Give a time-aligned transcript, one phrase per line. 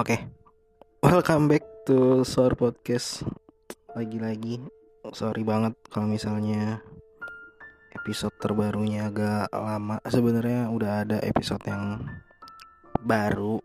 [0.00, 0.16] Oke,
[1.04, 3.20] welcome back to Sour Podcast.
[3.92, 4.56] Lagi-lagi,
[5.12, 6.80] sorry banget kalau misalnya
[7.92, 10.00] episode terbarunya agak lama.
[10.08, 12.00] Sebenarnya udah ada episode yang
[13.04, 13.60] baru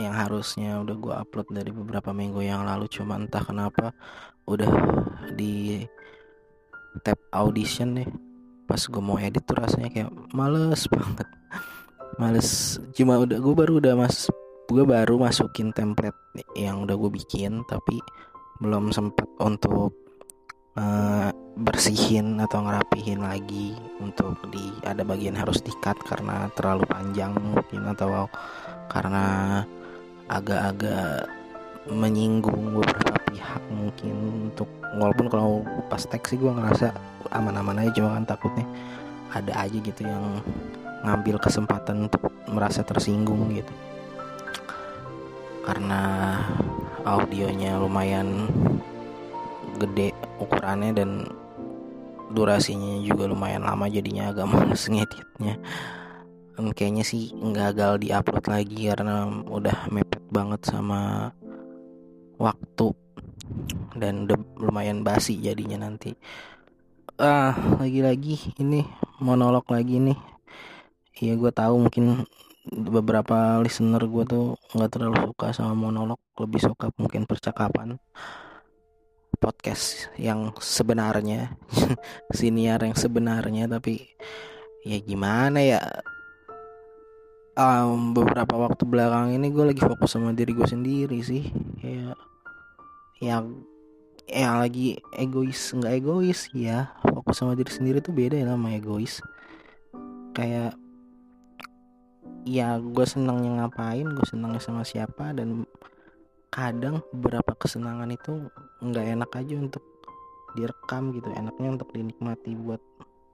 [0.00, 2.88] yang harusnya udah gue upload dari beberapa minggu yang lalu.
[2.88, 3.92] Cuma entah kenapa
[4.48, 4.72] udah
[5.36, 5.84] di
[7.04, 8.08] tab audition nih.
[8.64, 11.28] Pas gue mau edit tuh rasanya kayak males banget.
[12.16, 12.80] Males.
[12.96, 14.24] Cuma udah gue baru udah mas
[14.70, 16.14] gue baru masukin template
[16.54, 17.98] yang udah gue bikin tapi
[18.62, 19.90] belum sempat untuk
[20.78, 27.82] uh, bersihin atau ngerapihin lagi untuk di ada bagian harus dikat karena terlalu panjang mungkin
[27.90, 28.30] atau
[28.86, 29.26] karena
[30.30, 31.26] agak-agak
[31.90, 34.14] menyinggung beberapa pihak mungkin
[34.54, 36.94] untuk walaupun kalau pas teks sih gue ngerasa
[37.34, 38.66] aman-aman aja cuma kan takutnya
[39.34, 40.38] ada aja gitu yang
[41.02, 43.89] ngambil kesempatan untuk merasa tersinggung gitu
[45.70, 46.02] karena
[47.06, 48.50] audionya lumayan
[49.78, 50.10] gede
[50.42, 51.10] ukurannya dan
[52.34, 55.62] durasinya juga lumayan lama jadinya agak males ngeditnya.
[56.60, 61.32] Kayaknya sih gagal diupload lagi karena udah mepet banget sama
[62.36, 62.92] waktu
[63.96, 66.12] dan udah lumayan basi jadinya nanti.
[67.16, 68.84] Ah lagi-lagi ini
[69.22, 70.18] monolog lagi nih.
[71.20, 72.28] Ya gue tahu mungkin
[72.70, 74.46] beberapa listener gue tuh
[74.78, 77.98] nggak terlalu suka sama monolog lebih suka mungkin percakapan
[79.40, 81.58] podcast yang sebenarnya
[82.38, 84.06] siniar yang sebenarnya tapi
[84.86, 85.80] ya gimana ya?
[87.60, 91.44] Um, beberapa waktu belakang ini gue lagi fokus sama diri gue sendiri sih
[91.82, 92.14] ya
[93.20, 93.66] yang
[94.24, 99.18] ya lagi egois nggak egois ya fokus sama diri sendiri tuh beda ya sama egois.
[100.32, 100.78] Kayak
[102.48, 105.68] ya gue senangnya ngapain gue senangnya sama siapa dan
[106.50, 108.50] kadang beberapa kesenangan itu
[108.82, 109.84] nggak enak aja untuk
[110.58, 112.82] direkam gitu enaknya untuk dinikmati buat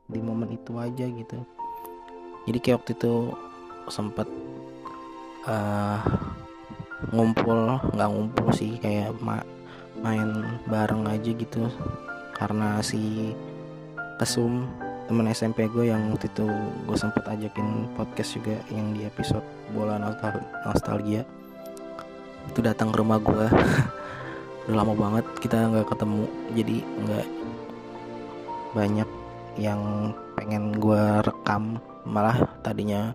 [0.07, 1.39] di momen itu aja gitu.
[2.47, 3.15] Jadi kayak waktu itu
[3.91, 4.29] sempet
[5.51, 5.99] uh,
[7.11, 9.43] ngumpul nggak ngumpul sih kayak ma
[9.99, 11.67] main bareng aja gitu.
[12.37, 13.33] Karena si
[14.21, 14.69] kesum
[15.07, 16.47] temen SMP gue yang waktu itu
[16.83, 21.23] gue sempet ajakin podcast juga yang di episode bola nostal nostalgia.
[22.51, 23.47] Itu datang ke rumah gue
[24.67, 26.23] udah lama banget kita nggak ketemu
[26.59, 27.27] jadi nggak
[28.75, 29.09] banyak
[29.63, 29.81] yang
[30.35, 31.79] pengen gue rekam.
[32.03, 33.15] Malah tadinya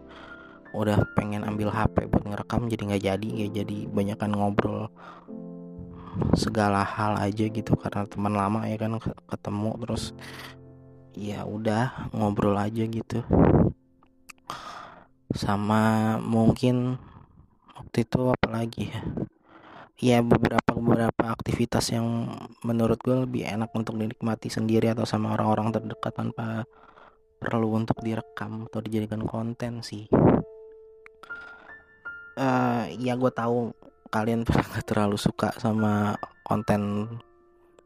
[0.72, 4.88] udah pengen ambil HP buat ngerekam jadi nggak jadi ya jadi banyakan ngobrol
[6.40, 7.76] segala hal aja gitu.
[7.76, 8.96] Karena teman lama ya kan
[9.28, 10.16] ketemu terus
[11.16, 13.24] ya udah ngobrol aja gitu.
[15.32, 17.00] Sama mungkin
[17.76, 19.02] waktu itu apa lagi ya?
[20.02, 22.26] Ya beberapa beberapa aktivitas yang
[22.66, 26.66] menurut gue lebih enak untuk dinikmati sendiri atau sama orang-orang terdekat tanpa
[27.38, 30.10] perlu untuk direkam atau dijadikan konten sih.
[32.38, 33.76] Uh, ya gue tahu
[34.12, 37.08] kalian pernah terlalu suka sama konten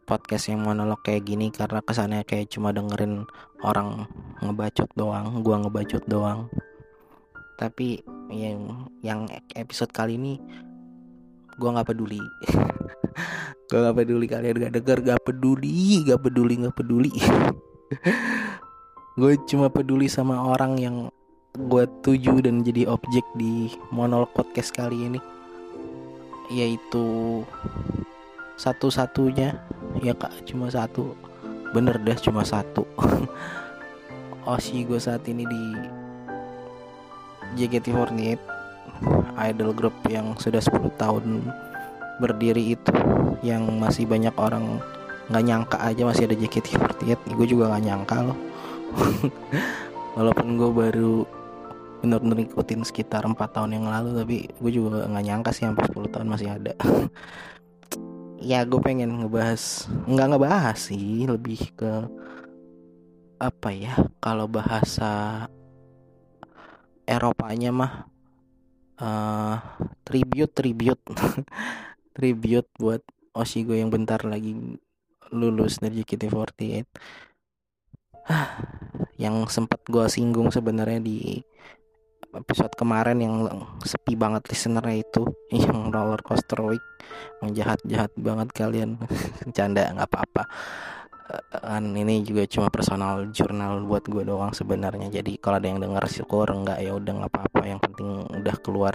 [0.05, 3.25] podcast yang monolog kayak gini karena kesannya kayak cuma dengerin
[3.66, 4.05] orang
[4.39, 6.47] ngebacot doang, gua ngebacot doang.
[7.57, 9.25] Tapi yang yang
[9.57, 10.38] episode kali ini
[11.57, 12.21] gua nggak peduli.
[13.73, 17.13] gua nggak peduli kalian gak denger, gak peduli, gak peduli, gak peduli.
[19.16, 20.95] gue cuma peduli sama orang yang
[21.55, 25.19] gue tuju dan jadi objek di monolog podcast kali ini
[26.51, 27.41] yaitu
[28.55, 29.55] satu-satunya.
[30.03, 31.16] Ya kak cuma satu.
[31.71, 32.88] Bener dah cuma satu.
[34.51, 35.63] Oshi gue saat ini di
[37.55, 38.38] JKT48
[39.51, 41.49] idol group yang sudah 10 tahun
[42.21, 42.93] berdiri itu
[43.43, 44.79] yang masih banyak orang
[45.27, 48.37] nggak nyangka aja masih ada JKT48 gue juga nggak nyangka loh.
[50.16, 51.13] Walaupun gue baru
[52.05, 56.13] bener-bener ngikutin sekitar empat tahun yang lalu tapi gue juga nggak nyangka sih sampai 10
[56.13, 56.73] tahun masih ada
[58.45, 62.05] ya gue pengen ngebahas nggak ngebahas sih lebih ke
[63.41, 65.45] apa ya kalau bahasa
[67.05, 67.93] Eropanya mah
[68.97, 69.61] uh,
[70.01, 71.03] tribute tribute.
[72.15, 73.03] Tribute buat
[73.35, 74.55] Oshigo yang bentar lagi
[75.35, 76.87] lulus dari JKT48
[79.23, 81.43] yang sempat gue singgung sebenarnya di
[82.35, 83.35] episode kemarin yang
[83.82, 85.23] sepi banget listenernya itu
[85.66, 86.84] yang roller coaster week
[87.41, 88.99] yang jahat jahat banget kalian.
[89.55, 90.43] Canda nggak apa-apa.
[91.66, 95.09] Kan ini juga cuma personal jurnal buat gue doang sebenarnya.
[95.09, 96.46] Jadi kalau ada yang dengar syukur.
[96.52, 97.61] Nggak ya udah nggak apa-apa.
[97.66, 98.93] Yang penting udah keluar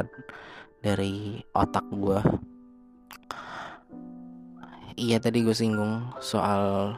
[0.81, 2.21] dari otak gue
[4.97, 6.93] iya tadi gue singgung soal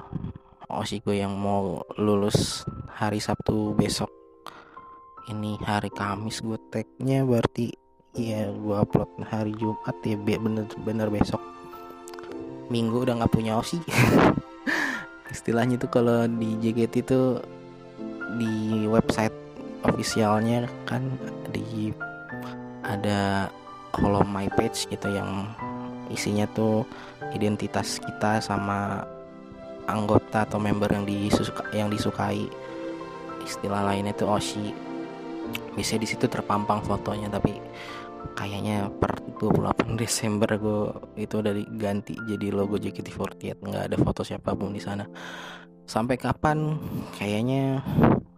[0.71, 4.22] osi gue yang mau lulus hari Sabtu besok
[5.31, 7.71] ini hari Kamis gue tagnya berarti
[8.19, 11.39] iya gue upload hari Jumat ya bener-bener besok.
[12.73, 13.79] Minggu udah nggak punya osi
[15.35, 17.21] istilahnya tuh kalau di JKT itu
[18.41, 19.35] di website
[19.85, 21.05] officialnya kan
[21.53, 21.93] di
[22.83, 23.53] ada
[23.93, 25.47] kolom my page gitu yang
[26.09, 26.85] isinya tuh
[27.37, 29.05] identitas kita sama
[29.87, 32.49] anggota atau member yang disuka yang disukai.
[33.43, 34.92] Istilah lainnya itu oshi
[35.75, 37.57] biasanya di situ terpampang fotonya tapi
[38.39, 40.83] kayaknya per 28 Desember gue
[41.19, 45.05] itu udah diganti jadi logo JKT48 nggak ada foto siapa pun di sana.
[45.83, 46.79] Sampai kapan?
[47.19, 47.83] Kayaknya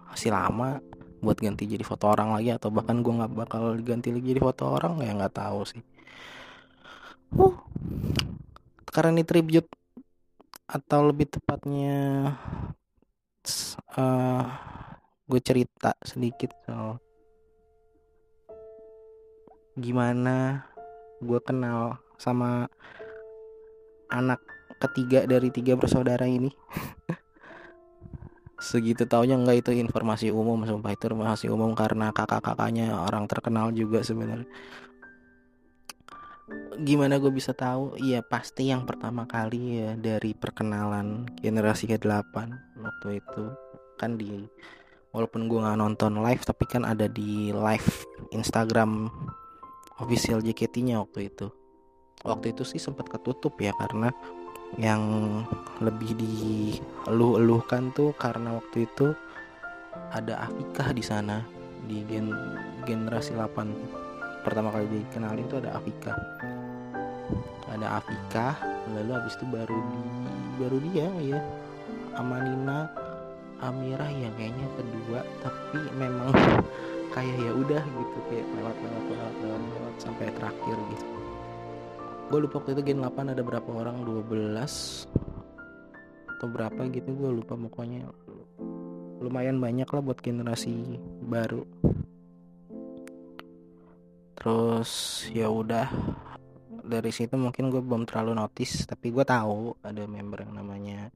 [0.09, 0.81] masih lama
[1.21, 4.69] buat ganti jadi foto orang lagi atau bahkan gue nggak bakal diganti lagi jadi foto
[4.69, 5.83] orang ya nggak tahu sih.
[7.35, 7.57] Uh
[8.95, 9.67] karena ini tribute
[10.71, 12.31] atau lebih tepatnya
[13.99, 14.45] uh,
[15.25, 17.01] gue cerita sedikit soal
[19.75, 20.69] gimana
[21.19, 22.69] gue kenal sama
[24.13, 24.39] anak
[24.79, 26.53] ketiga dari tiga bersaudara ini.
[28.65, 30.95] Segitu taunya enggak itu informasi umum sumpah.
[30.95, 34.49] Itu informasi umum karena kakak-kakaknya orang terkenal juga sebenarnya.
[36.81, 37.97] Gimana gue bisa tahu?
[37.99, 42.35] Iya pasti yang pertama kali ya dari perkenalan generasi ke-8
[42.79, 43.45] waktu itu.
[43.99, 44.45] Kan di
[45.15, 47.89] walaupun gue nggak nonton live tapi kan ada di live
[48.35, 49.07] Instagram
[50.03, 51.47] official JKT-nya waktu itu.
[52.27, 54.11] Waktu itu sih sempat ketutup ya karena
[54.75, 55.03] yang
[55.79, 59.15] lebih dieluh-eluhkan tuh karena waktu itu
[60.11, 61.47] ada Afika di sana
[61.87, 62.33] di gen
[62.83, 66.13] generasi 8 pertama kali dikenalin tuh ada Afika
[67.71, 68.59] ada Afika
[68.91, 70.03] lalu habis itu baru di
[70.59, 71.41] baru dia ya
[72.19, 72.91] Amanina
[73.63, 76.33] Amirah yang kayaknya kedua tapi memang
[77.15, 81.07] kayak ya udah gitu kayak lewat lewat lewat lewat, lewat sampai terakhir gitu.
[82.33, 84.59] Gue lupa waktu itu gen 8 ada berapa orang 12
[86.35, 88.11] atau berapa gitu gue lupa pokoknya.
[89.23, 91.63] Lumayan banyak lah buat generasi baru.
[94.35, 94.91] Terus
[95.31, 95.89] ya udah.
[96.85, 101.09] Dari situ mungkin gue belum terlalu notice tapi gue tahu ada member yang namanya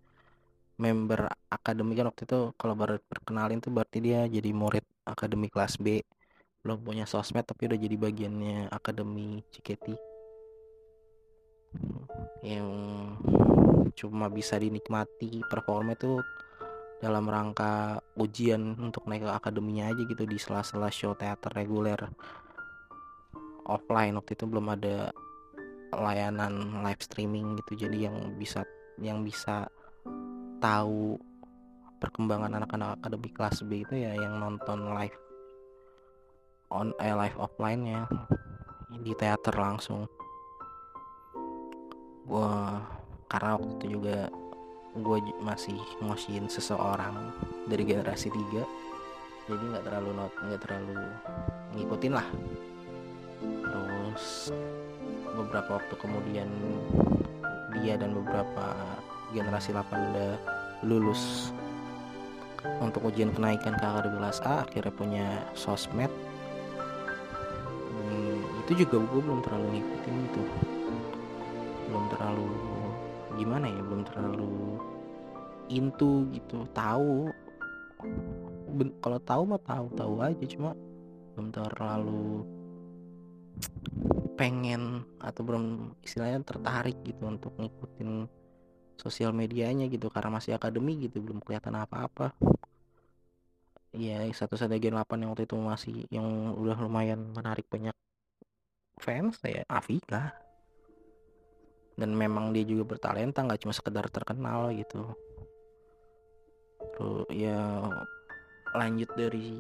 [0.79, 5.77] member akademi kan waktu itu kalau baru perkenalin tuh berarti dia jadi murid akademi kelas
[5.83, 6.01] B.
[6.63, 9.95] Belum punya sosmed tapi udah jadi bagiannya akademi CKT
[12.43, 12.69] yang
[13.93, 16.23] cuma bisa dinikmati performa itu
[16.99, 21.99] dalam rangka ujian untuk naik ke akademinya aja gitu di sela-sela show teater reguler.
[23.69, 25.13] Offline waktu itu belum ada
[25.95, 28.65] layanan live streaming gitu jadi yang bisa
[28.99, 29.71] yang bisa
[30.59, 31.19] tahu
[31.99, 35.19] perkembangan anak-anak akademi kelas B itu ya yang nonton live
[36.71, 38.03] on eh, live offline ya
[39.03, 40.07] di teater langsung.
[42.29, 42.55] Gue
[43.27, 44.29] karena waktu itu juga
[44.99, 47.31] gue masih ngosiin seseorang
[47.69, 48.89] dari generasi 3
[49.49, 50.97] jadi nggak terlalu nggak terlalu
[51.73, 52.29] ngikutin lah.
[53.41, 54.53] Terus
[55.33, 56.51] beberapa waktu kemudian
[57.81, 58.67] dia dan beberapa
[59.33, 60.33] generasi 8 udah
[60.87, 61.53] lulus
[62.83, 66.11] untuk ujian kenaikan ke kelas A akhirnya punya sosmed.
[67.91, 70.43] Hmm, itu juga gue belum terlalu ngikutin itu.
[71.89, 72.51] Belum terlalu
[73.39, 74.55] gimana ya belum terlalu
[75.71, 77.31] into gitu tahu.
[79.03, 80.75] Kalau tahu mah tahu tahu aja cuma
[81.35, 82.47] belum terlalu
[84.39, 88.38] pengen atau belum istilahnya tertarik gitu untuk ngikutin
[88.99, 92.35] sosial medianya gitu karena masih akademi gitu belum kelihatan apa-apa.
[93.95, 97.95] Ya satu satu gen 8 yang waktu itu masih yang udah lumayan menarik banyak
[98.99, 100.35] fans ya Afika
[101.99, 105.03] dan memang dia juga bertalenta nggak cuma sekedar terkenal gitu.
[106.95, 107.59] Terus ya
[108.75, 109.59] lanjut dari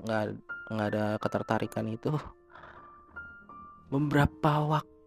[0.00, 0.24] nggak
[0.72, 2.12] nggak ada ketertarikan itu.
[3.88, 4.97] Beberapa waktu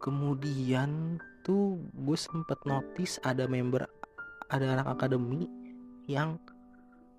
[0.00, 3.84] kemudian tuh gue sempet notice ada member
[4.48, 5.44] ada anak akademi
[6.08, 6.40] yang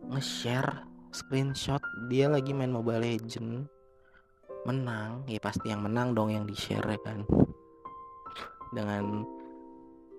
[0.09, 1.79] nge-share screenshot
[2.09, 3.69] dia lagi main Mobile Legend.
[4.65, 7.21] Menang ya pasti yang menang dong yang di-share ya kan?
[8.73, 9.21] Dengan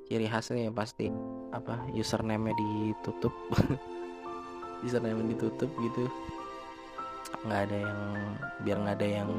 [0.06, 1.10] ciri khasnya ya pasti
[1.50, 3.34] apa username ditutup.
[4.86, 6.06] Username ditutup gitu.
[7.42, 8.00] Nggak ada yang
[8.62, 9.30] biar nggak ada yang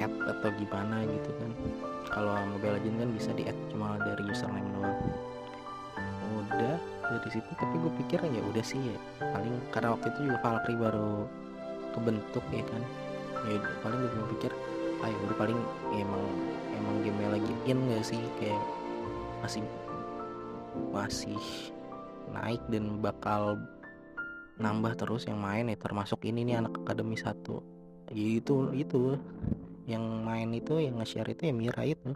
[0.00, 1.50] add atau gimana gitu kan.
[2.12, 4.98] Kalau Mobile Legends kan bisa di add cuma dari username doang.
[6.46, 6.76] Udah
[7.06, 8.96] dari situ tapi gue pikir ya udah sih ya.
[9.20, 11.12] Paling karena waktu itu juga Valkyrie baru
[11.96, 12.82] kebentuk ya kan.
[13.46, 14.52] Ya paling gue pikir
[15.04, 15.58] ah ya udah paling
[15.92, 16.24] ya emang
[16.76, 18.20] emang game lagi in gak sih?
[18.40, 18.62] Kayak
[19.44, 19.64] masih
[20.92, 21.40] masih
[22.32, 23.56] naik dan bakal
[24.56, 27.60] nambah terus yang main ya termasuk ini nih anak akademi satu.
[28.12, 29.18] Ya itu itu
[29.86, 32.10] yang main itu yang nge-share itu ya Mira itu.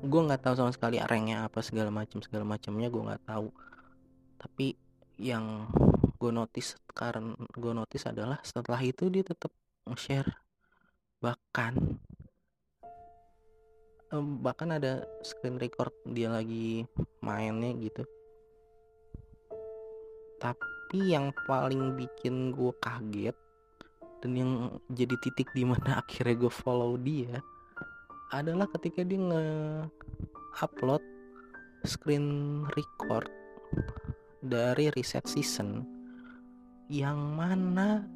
[0.00, 3.52] Gue nggak tahu sama sekali ranknya apa segala macam segala macamnya gue nggak tahu.
[4.40, 4.72] Tapi
[5.20, 5.68] yang
[6.16, 9.52] gue notice karena gue notice adalah setelah itu dia tetap
[9.84, 10.32] nge-share.
[11.20, 11.72] Bahkan
[14.40, 16.88] bahkan ada screen record dia lagi
[17.20, 18.08] mainnya gitu.
[20.40, 23.36] Tapi yang paling bikin gue kaget
[24.20, 24.52] dan yang
[24.92, 27.40] jadi titik di mana akhirnya gue follow dia
[28.30, 31.02] adalah ketika dia nge-upload
[31.82, 33.26] screen record
[34.40, 35.82] dari reset season
[36.90, 38.06] yang mana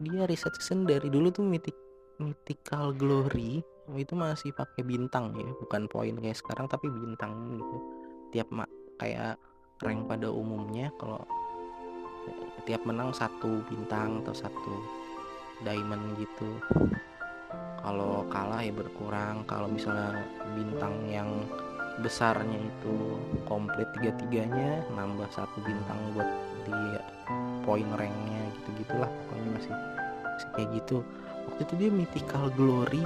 [0.00, 1.76] dia reset season dari dulu tuh mythic
[2.16, 3.60] mythical glory
[3.94, 7.76] itu masih pakai bintang ya bukan poin kayak sekarang tapi bintang gitu.
[8.34, 8.48] Tiap
[8.98, 9.38] kayak
[9.84, 11.22] rank pada umumnya kalau
[12.66, 14.74] tiap menang satu bintang atau satu
[15.62, 16.50] diamond gitu.
[17.80, 19.46] Kalau kalah ya berkurang.
[19.46, 20.26] Kalau misalnya
[20.58, 21.30] bintang yang
[22.02, 23.16] besarnya itu
[23.48, 26.28] komplit tiga-tiganya nambah satu bintang buat
[26.68, 27.00] di
[27.64, 29.74] poin ranknya gitu gitulah pokoknya masih,
[30.22, 30.96] masih kayak gitu.
[31.46, 33.02] Waktu itu dia mythical glory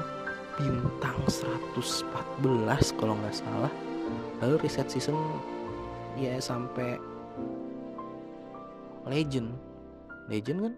[0.59, 3.73] bintang 114 kalau nggak salah.
[4.43, 5.17] Lalu reset season
[6.19, 6.99] ya sampai
[9.07, 9.55] legend.
[10.27, 10.75] Legend kan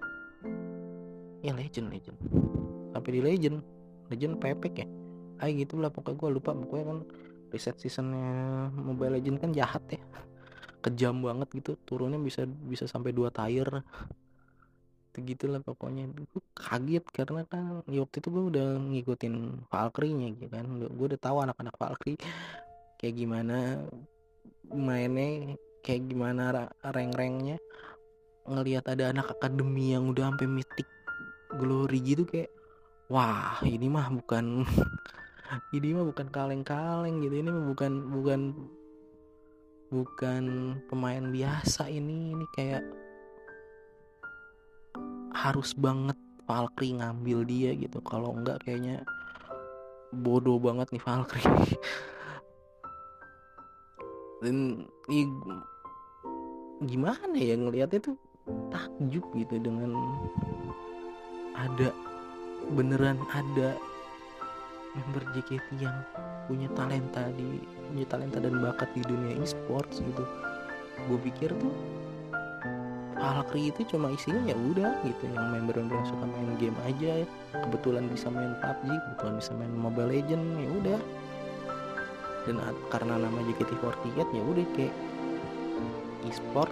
[1.42, 2.18] ya legend legend.
[2.94, 3.58] Sampai di legend.
[4.08, 4.87] Legend pepek ya?
[5.42, 6.54] Ay gitu lah pokoknya gue lupa.
[6.54, 6.99] Pokoknya kan
[7.50, 10.00] reset seasonnya mobile legend kan jahat ya.
[10.80, 11.75] Kejam banget gitu.
[11.82, 13.68] Turunnya bisa bisa sampai dua tier.
[15.12, 16.08] Gitulah pokoknya.
[16.14, 19.34] Gue kaget karena kan ya waktu itu gue udah ngikutin
[19.66, 20.64] Valkyrie nya gitu kan.
[20.78, 22.20] Gue udah tahu anak-anak Valkyrie
[23.02, 23.82] kayak gimana
[24.70, 27.58] mainnya kayak gimana rank-ranknya.
[28.46, 30.88] Ngelihat ada anak akademi yang udah sampai mitik
[31.56, 32.50] glory gitu kayak
[33.12, 34.64] wah ini mah bukan
[35.76, 37.35] ini mah bukan kaleng-kaleng gitu.
[37.44, 38.40] Ini mah bukan bukan
[39.92, 40.44] bukan
[40.88, 42.32] pemain biasa ini.
[42.32, 42.85] Ini kayak
[45.37, 46.16] harus banget
[46.49, 48.00] Valkyrie ngambil dia gitu.
[48.00, 49.04] Kalau enggak kayaknya
[50.12, 51.76] bodoh banget nih Valkyrie.
[54.42, 55.23] Dan ini
[56.82, 58.16] gimana ya ngelihatnya tuh
[58.75, 59.94] takjub gitu dengan
[61.56, 61.92] ada
[62.73, 63.76] beneran ada
[64.92, 65.97] member JKT yang
[66.47, 70.25] punya talenta di punya talenta dan bakat di dunia e-sports gitu.
[71.09, 71.75] Gue pikir tuh
[73.23, 77.23] Valkyrie itu cuma isinya ya udah gitu yang member-member yang suka main game aja
[77.54, 81.00] kebetulan bisa main PUBG kebetulan bisa main Mobile Legend ya udah.
[82.42, 82.56] Dan
[82.90, 84.94] karena nama JKT48 ya udah kayak
[86.26, 86.71] e-sport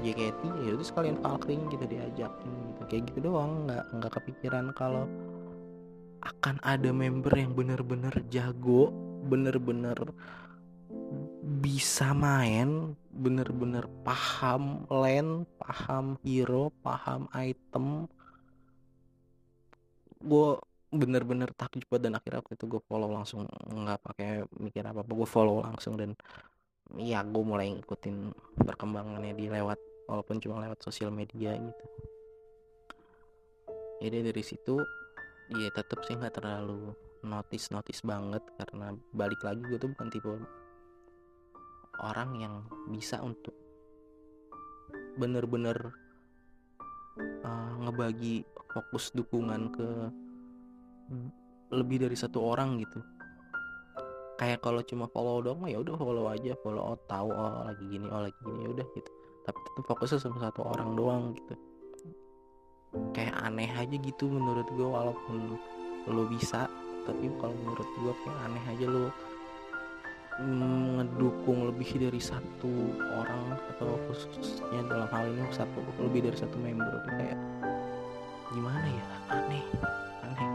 [0.00, 5.04] JKT ya itu sekalian Valkyrie gitu diajakin gitu kayak gitu doang nggak nggak kepikiran kalau
[6.20, 8.92] akan ada member yang bener-bener jago
[9.24, 9.96] bener-bener
[11.60, 18.08] bisa main bener-bener paham lane paham hero paham item.
[20.20, 24.28] Gue bener-bener takjub dan akhirnya waktu itu gue follow langsung nggak pakai
[24.58, 26.18] mikir apa apa gue follow langsung dan
[26.98, 29.78] ya gue mulai ngikutin perkembangannya di lewat
[30.10, 31.86] walaupun cuma lewat sosial media gitu.
[34.02, 34.74] Jadi dari situ
[35.54, 36.90] ya tetap sih nggak terlalu
[37.22, 40.32] notice notice banget karena balik lagi gue tuh bukan tipe
[42.00, 42.54] orang yang
[42.90, 43.54] bisa untuk
[45.20, 45.76] bener-bener
[47.44, 49.88] uh, ngebagi fokus dukungan ke
[51.70, 52.98] lebih dari satu orang gitu.
[54.40, 58.08] Kayak kalau cuma follow dong ya udah follow aja follow oh tahu oh lagi gini
[58.08, 61.54] oh lagi gini ya udah gitu tapi tetap fokusnya sama satu orang doang gitu.
[63.14, 65.56] Kayak aneh aja gitu menurut gue walaupun
[66.10, 66.66] lo bisa
[67.06, 69.06] tapi kalau menurut gue kayak aneh aja lo
[70.40, 72.72] ngedukung lebih dari satu
[73.12, 76.88] orang atau khususnya dalam hal ini satu lebih dari satu member.
[76.88, 77.38] Itu kayak
[78.56, 79.04] gimana ya?
[79.36, 79.64] Aneh.
[80.24, 80.48] Aneh.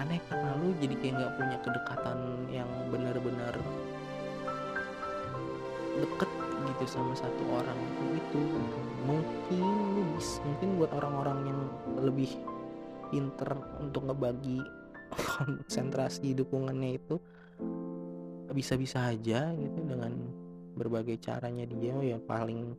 [0.00, 3.54] Aneh karena lu jadi kayak nggak punya kedekatan yang benar-benar
[5.92, 6.30] deket
[6.76, 7.78] gitu sama satu orang
[8.14, 8.40] itu
[9.02, 9.66] mungkin
[10.16, 11.60] bisa mungkin buat orang-orang yang
[11.98, 12.30] lebih
[13.12, 14.62] pinter untuk ngebagi
[15.12, 17.20] konsentrasi dukungannya itu
[18.52, 20.12] bisa-bisa aja gitu dengan
[20.76, 21.96] berbagai caranya dia.
[22.00, 22.76] Ya paling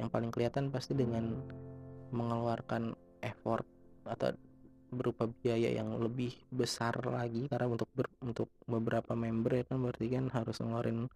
[0.00, 1.40] yang paling kelihatan pasti dengan
[2.12, 3.66] mengeluarkan effort
[4.04, 4.36] atau
[4.94, 7.48] berupa biaya yang lebih besar lagi.
[7.50, 11.08] Karena untuk ber, untuk beberapa member ya kan berarti kan harus ngeluarin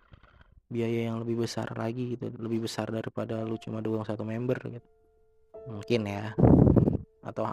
[0.68, 4.88] biaya yang lebih besar lagi gitu lebih besar daripada lu cuma doang satu member gitu.
[5.68, 6.36] Mungkin ya.
[7.24, 7.44] Atau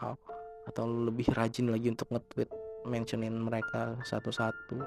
[0.66, 2.52] atau lebih rajin lagi untuk nge-tweet
[2.84, 4.78] mentionin mereka satu-satu.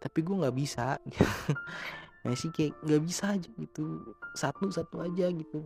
[0.00, 0.96] Tapi gue nggak bisa.
[2.20, 4.12] Nah sih kayak nggak bisa aja gitu.
[4.36, 5.64] Satu-satu aja gitu.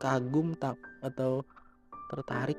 [0.00, 1.44] Kagum tak atau
[2.08, 2.56] tertarik.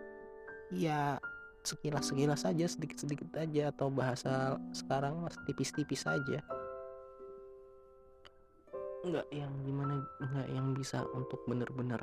[0.70, 1.18] Ya
[1.66, 3.74] sekilas sekilas saja sedikit sedikit aja.
[3.74, 6.46] Atau bahasa sekarang tipis-tipis saja
[9.06, 12.02] nggak yang gimana nggak yang bisa untuk bener-bener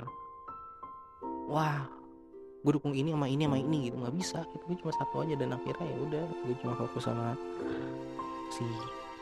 [1.51, 1.83] wah
[2.63, 3.95] gue dukung ini sama ini sama ini gitu.
[3.99, 5.35] Nggak bisa itu gue cuma satu aja.
[5.35, 7.35] Dan akhirnya ya udah gue cuma fokus sama
[8.55, 8.63] si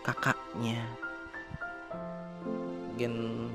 [0.05, 0.85] kakaknya.
[3.01, 3.50] Gen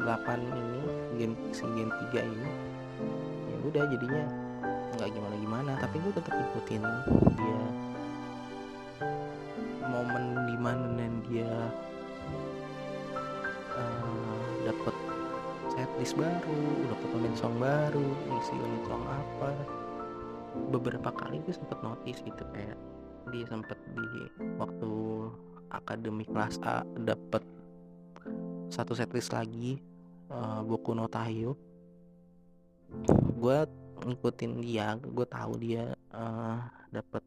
[0.00, 0.08] 8
[0.40, 0.80] ini
[1.20, 2.50] gen si gen 3 ini
[3.62, 4.24] udah jadinya
[4.98, 6.82] nggak gimana gimana tapi gue tetap ikutin
[7.36, 7.60] dia.
[9.92, 11.52] Momen di mana dan dia
[13.76, 14.94] uh, dapet
[15.72, 16.62] setlist baru
[16.92, 18.08] dapet unit song baru
[18.40, 19.52] isi unit song apa.
[20.68, 22.76] Beberapa kali gue sempet notice gitu kayak
[23.32, 24.08] dia sempet di
[24.60, 24.92] waktu
[25.72, 27.40] akademi kelas A dapet
[28.68, 29.80] satu setlist lagi
[30.28, 31.56] uh, Boku no Tayo
[33.40, 33.58] gue
[34.04, 36.60] ngikutin dia gue tahu dia uh,
[36.92, 37.24] dapet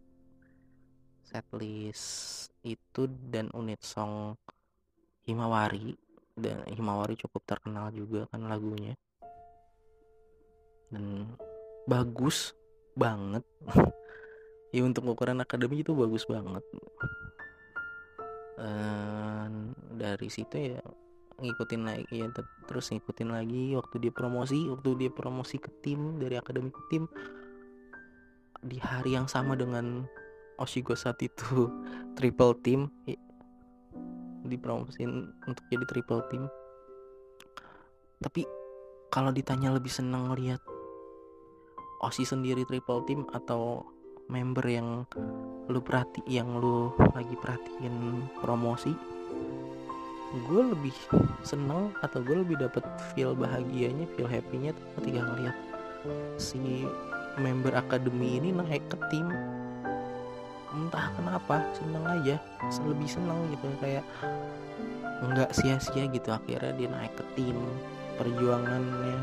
[1.25, 4.37] setlist itu dan unit song
[5.25, 5.97] Himawari
[6.35, 8.93] dan Himawari cukup terkenal juga kan lagunya.
[10.91, 11.31] Dan
[11.87, 12.53] bagus
[12.93, 13.43] banget.
[14.75, 16.59] Ya untuk ukuran akademi itu bagus banget.
[18.59, 19.47] Uh,
[19.95, 20.83] dari situ ya
[21.39, 22.27] ngikutin lagi ya
[22.67, 27.07] terus ngikutin lagi waktu dia promosi waktu dia promosi ke tim dari akademi ke tim.
[28.67, 30.03] Di hari yang sama dengan
[30.59, 31.71] Oshigo saat itu
[32.19, 32.91] triple team
[34.47, 36.43] dipromosin untuk jadi triple team.
[38.21, 38.47] Tapi
[39.11, 40.59] kalau ditanya lebih senang lihat
[42.03, 43.81] Oshi sendiri triple team atau
[44.27, 45.05] member yang
[45.69, 48.93] lu perhati yang lu lagi perhatiin promosi
[50.35, 50.91] gue lebih
[51.45, 55.55] seneng atau gue lebih dapet feel bahagianya feel happynya ketika ngeliat
[56.35, 56.83] si
[57.39, 59.31] member akademi ini naik ke tim
[60.75, 62.35] entah kenapa seneng aja.
[62.83, 64.05] Lebih seneng gitu kayak
[65.23, 66.29] nggak sia-sia gitu.
[66.35, 67.55] Akhirnya dia naik ke tim
[68.15, 69.19] perjuangannya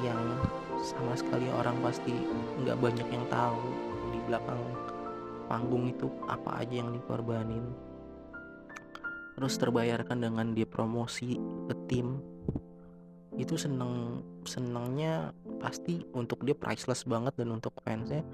[0.00, 0.22] yang
[0.80, 2.12] sama sekali orang pasti
[2.62, 3.60] nggak banyak yang tahu.
[4.12, 4.60] Di belakang
[5.48, 7.64] panggung itu apa aja yang dikorbanin.
[9.34, 12.20] Terus terbayarkan dengan dia promosi ke tim.
[13.40, 18.24] Itu seneng senengnya pasti untuk dia priceless banget dan untuk fansnya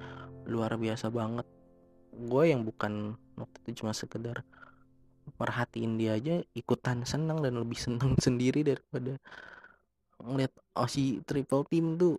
[0.47, 1.47] luar biasa banget
[2.17, 4.41] gue yang bukan waktu itu cuma sekedar
[5.37, 9.21] perhatiin dia aja ikutan seneng dan lebih seneng sendiri daripada
[10.23, 12.17] ngeliat Osi triple team tuh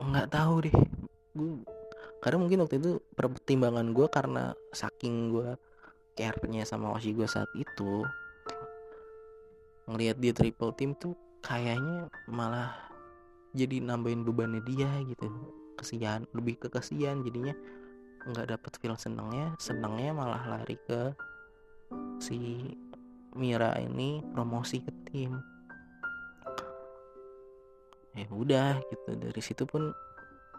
[0.00, 0.76] nggak tahu deh.
[1.32, 1.64] Gue
[2.20, 5.56] karena mungkin waktu itu pertimbangan gue karena saking gue
[6.16, 8.00] care-nya sama gue saat itu
[9.84, 11.12] ngelihat dia triple team tuh
[11.44, 12.72] kayaknya malah
[13.52, 15.28] jadi nambahin bebannya dia gitu.
[15.76, 17.52] Kesian lebih ke kesian jadinya
[18.24, 21.12] nggak dapet feel senengnya senengnya malah lari ke
[22.18, 22.68] si
[23.34, 25.34] Mira ini promosi ke tim.
[28.14, 29.10] Ya udah gitu.
[29.18, 29.90] Dari situ pun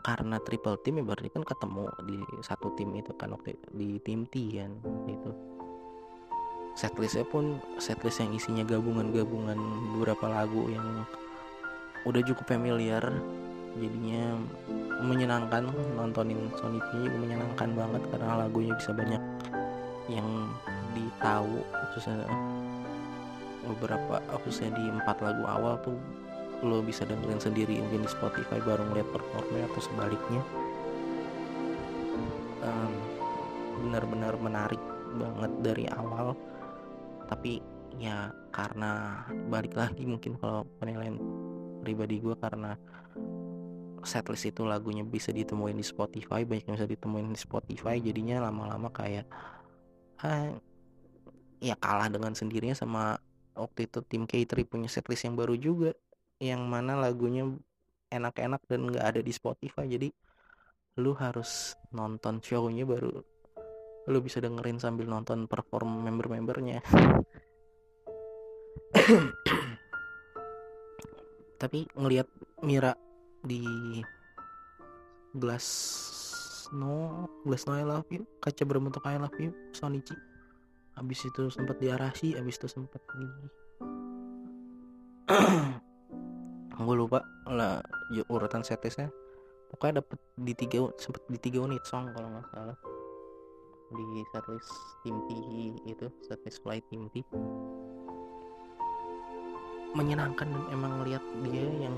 [0.04, 4.30] karena triple team ya berarti kan ketemu di satu tim itu kan waktu di tim
[4.30, 4.78] T kan
[5.10, 5.32] itu
[6.78, 9.58] setlistnya pun setlist yang isinya gabungan-gabungan
[9.98, 11.08] beberapa lagu yang
[12.06, 13.02] udah cukup familiar
[13.76, 14.40] jadinya
[15.04, 15.68] menyenangkan
[16.00, 19.24] nontonin Sonic ini menyenangkan banget karena lagunya bisa banyak
[20.08, 20.28] yang
[20.96, 21.60] ditahu
[21.92, 22.24] khususnya
[23.66, 25.98] beberapa khususnya di empat lagu awal tuh
[26.64, 30.42] lo bisa dengerin sendiri mungkin di Spotify baru ngeliat performnya atau sebaliknya.
[32.64, 32.94] Um,
[33.86, 34.82] benar-benar menarik
[35.20, 36.34] banget dari awal.
[37.28, 37.60] Tapi
[38.00, 41.20] ya karena balik lagi mungkin kalau penilaian
[41.84, 42.74] pribadi gue karena
[44.06, 48.94] setlist itu lagunya bisa ditemuin di Spotify banyak yang bisa ditemuin di Spotify jadinya lama-lama
[48.94, 49.26] kayak
[50.22, 50.54] ah,
[51.60, 53.18] ya kalah dengan sendirinya sama
[53.56, 55.96] waktu itu tim K3 punya setlist yang baru juga
[56.40, 57.48] yang mana lagunya
[58.12, 59.88] enak-enak dan nggak ada di Spotify.
[59.88, 60.12] Jadi
[61.00, 63.12] lu harus nonton shownya baru
[64.06, 66.86] lu bisa dengerin sambil nonton perform member-membernya.
[71.62, 72.30] Tapi ngelihat
[72.62, 72.94] Mira
[73.46, 73.64] di
[75.38, 75.68] Glass
[76.74, 78.26] No Glass No I Love You.
[78.42, 80.18] Kaca berbentuk I Love You Sonichi.
[80.98, 83.28] Habis itu sempat diarasi habis itu sempat di
[86.76, 87.82] gue lupa lah
[88.30, 89.10] urutan setlistnya
[89.74, 92.78] pokoknya dapet di tiga sempet di tiga unit song kalau nggak salah.
[93.92, 94.72] Di setlist
[95.04, 95.30] tim T
[95.84, 97.22] itu setlist flight tim T.
[99.96, 101.96] Menyenangkan dan emang lihat dia yang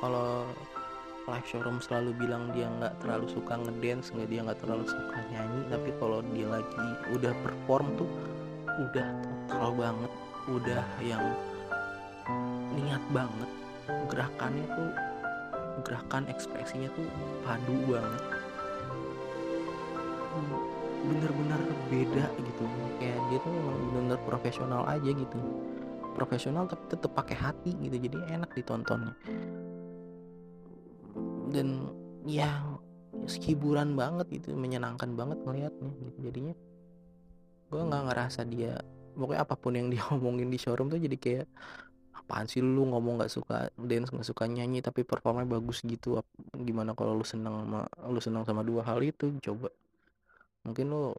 [0.00, 0.44] kalau
[1.24, 5.60] live showroom selalu bilang dia nggak terlalu suka ngedance nggak dia nggak terlalu suka nyanyi
[5.72, 8.10] tapi kalau dia lagi udah perform tuh
[8.74, 9.08] udah
[9.48, 10.12] total banget
[10.50, 11.24] udah yang
[12.76, 13.50] niat banget.
[14.12, 14.90] Gerakannya tuh
[15.84, 17.06] gerakan ekspresinya tuh
[17.44, 18.22] padu banget.
[21.04, 21.60] Bener-bener
[21.92, 22.64] beda gitu
[23.00, 25.38] kayak dia tuh memang bener-bener profesional aja gitu.
[26.14, 29.16] Profesional tapi tetap pakai hati gitu jadi enak ditontonnya
[31.54, 31.94] dan
[32.26, 32.50] ya
[33.46, 36.54] hiburan banget gitu menyenangkan banget ngelihatnya gitu jadinya.
[37.70, 38.82] Gue nggak ngerasa dia
[39.14, 41.46] pokoknya apa pun yang dia omongin di showroom tuh jadi kayak
[42.14, 46.24] apaan sih lu ngomong nggak suka dance nggak suka nyanyi tapi performanya bagus gitu
[46.56, 49.70] gimana kalau lu seneng sama lu seneng sama dua hal itu coba.
[50.66, 51.14] Mungkin lu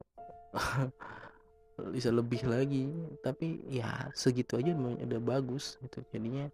[1.95, 2.87] bisa lebih lagi
[3.19, 6.51] tapi ya segitu aja udah bagus gitu jadinya.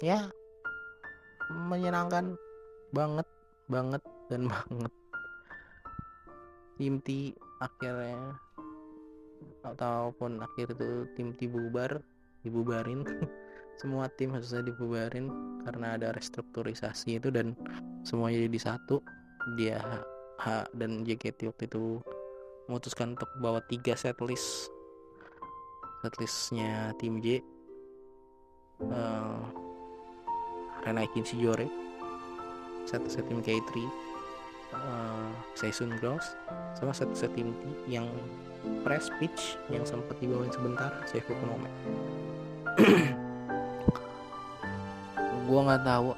[0.00, 0.32] Ya
[1.52, 2.40] menyenangkan
[2.94, 3.26] banget
[3.66, 4.92] banget dan banget.
[6.74, 8.38] Tim T akhirnya
[9.64, 11.98] ataupun akhir itu tim T bubar
[12.46, 13.02] dibubarin.
[13.82, 15.26] Semua tim harusnya dibubarin
[15.66, 17.58] karena ada restrukturisasi itu dan
[18.06, 19.02] semuanya jadi satu.
[19.58, 19.82] Dia
[20.38, 21.98] H dan JKT waktu itu
[22.70, 24.70] memutuskan untuk bawa tiga setlist.
[26.06, 27.42] Setlistnya tim J
[28.86, 29.42] uh,
[30.86, 31.83] Renaikin Shijore
[32.84, 33.70] satu set tim K3
[34.74, 36.36] uh, Seisun Girls
[36.76, 37.52] sama satu set tim
[37.88, 38.08] yang
[38.84, 41.68] press pitch yang sempat dibawain sebentar Seifu Konome.
[45.44, 46.16] Gue nggak tahu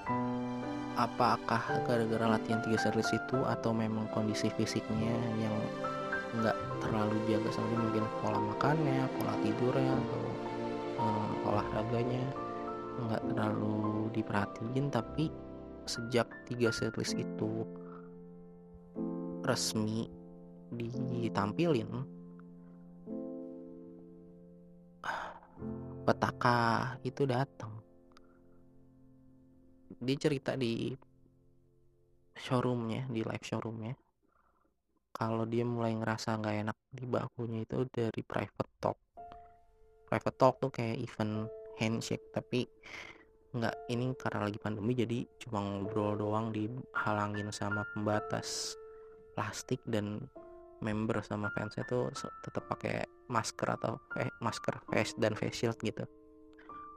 [0.96, 5.56] apakah gara-gara latihan tiga series itu atau memang kondisi fisiknya yang
[6.40, 10.22] nggak terlalu jaga sama mungkin pola makannya pola tidurnya atau
[11.00, 12.24] uh, olahraganya
[12.96, 15.28] nggak terlalu diperhatiin tapi
[15.86, 17.64] sejak tiga series itu
[19.46, 20.10] resmi
[21.22, 21.90] ditampilin
[26.06, 27.72] petaka itu datang.
[29.96, 30.92] Dia cerita di
[32.36, 33.94] showroomnya di live showroomnya.
[35.16, 38.98] Kalau dia mulai ngerasa nggak enak di bahunya itu dari private talk.
[40.04, 41.48] Private talk tuh kayak event
[41.80, 42.68] handshake tapi
[43.56, 48.76] nggak ini karena lagi pandemi jadi cuma ngobrol doang dihalangin sama pembatas
[49.32, 50.20] plastik dan
[50.84, 52.12] member sama fansnya tuh
[52.44, 56.04] tetap pakai masker atau eh, masker face dan face shield gitu.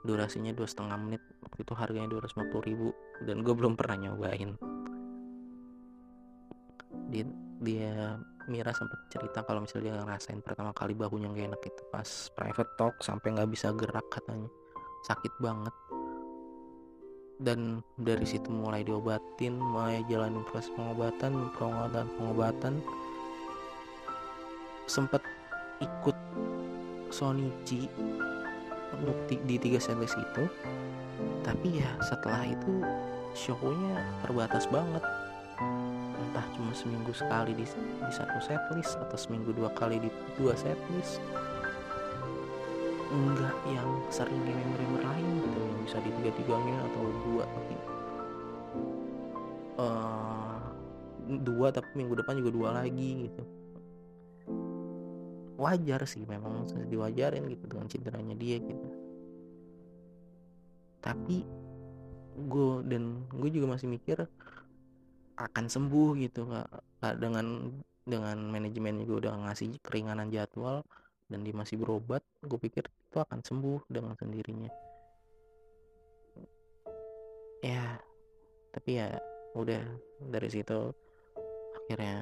[0.04, 2.92] Durasinya dua setengah menit waktu itu harganya dua ratus ribu
[3.24, 4.56] dan gue belum pernah nyobain.
[7.10, 7.26] Dia,
[7.64, 8.20] dia
[8.50, 12.72] Mira sempat cerita kalau misalnya dia ngerasain pertama kali bahunya gak enak itu pas private
[12.82, 14.50] talk sampai nggak bisa gerak katanya.
[15.06, 15.76] Sakit banget
[17.40, 22.74] dan dari situ mulai diobatin mulai jalanin proses pengobatan pengobatan pengobatan.
[24.92, 25.24] Sempat
[25.80, 26.18] ikut
[27.10, 27.88] Sonichi
[28.94, 30.44] untuk di tiga setlist itu.
[31.42, 32.84] Tapi ya setelah itu
[33.34, 35.02] shownya terbatas banget.
[36.20, 41.24] Entah cuma seminggu sekali di, di satu setlist atau seminggu dua kali di dua setlist
[43.10, 47.44] enggak yang sering member-member lain gitu yang bisa di tiga tiganya atau dua.
[47.50, 47.76] Tapi
[49.82, 50.58] uh,
[51.42, 53.44] dua tapi minggu depan juga dua lagi gitu.
[55.60, 58.88] Wajar sih memang diwajarin gitu dengan cederanya dia gitu.
[61.02, 61.44] Tapi
[62.40, 64.24] gue dan gue juga masih mikir
[65.36, 66.70] akan sembuh gitu kak.
[67.20, 67.74] Dengan
[68.06, 70.86] dengan manajemen juga udah ngasih keringanan jadwal
[71.30, 74.70] dan dia masih berobat gue pikir itu akan sembuh dengan sendirinya.
[77.66, 77.98] Ya
[78.70, 79.18] tapi ya
[79.58, 79.82] udah
[80.30, 80.94] dari situ
[81.74, 82.22] akhirnya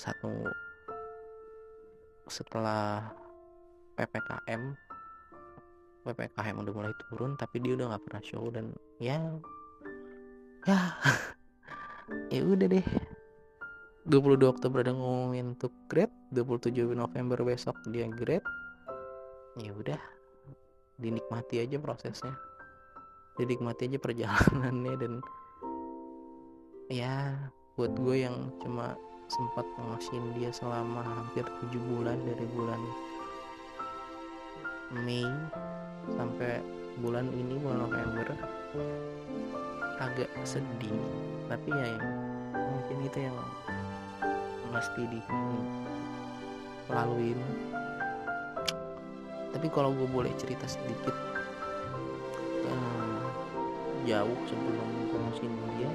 [0.00, 0.32] satu
[2.32, 3.12] setelah
[3.92, 4.72] ppkm
[6.00, 9.20] ppkm udah mulai turun tapi dia udah nggak pernah show dan ya
[10.64, 10.80] ya
[12.34, 12.86] ya udah deh.
[14.08, 18.42] 22 Oktober ada ngomongin untuk grade 27 November besok dia grade.
[19.60, 20.00] Ya udah
[21.00, 22.34] dinikmati aja prosesnya.
[23.40, 25.12] Dinikmati aja perjalanannya dan
[26.92, 27.32] ya
[27.78, 28.92] buat gue yang cuma
[29.32, 32.80] sempat ngasihin dia selama hampir 7 bulan dari bulan
[34.92, 35.24] Mei
[36.12, 36.60] sampai
[37.00, 38.28] bulan ini bulan November
[39.96, 40.92] agak sedih.
[41.48, 41.96] Tapi ya
[42.52, 43.38] mungkin itu yang
[44.68, 45.00] mesti
[46.88, 47.40] dilaluin
[49.52, 51.14] tapi kalau gue boleh cerita sedikit
[52.66, 53.24] uh,
[54.08, 54.88] jauh sebelum
[55.32, 55.90] musim dia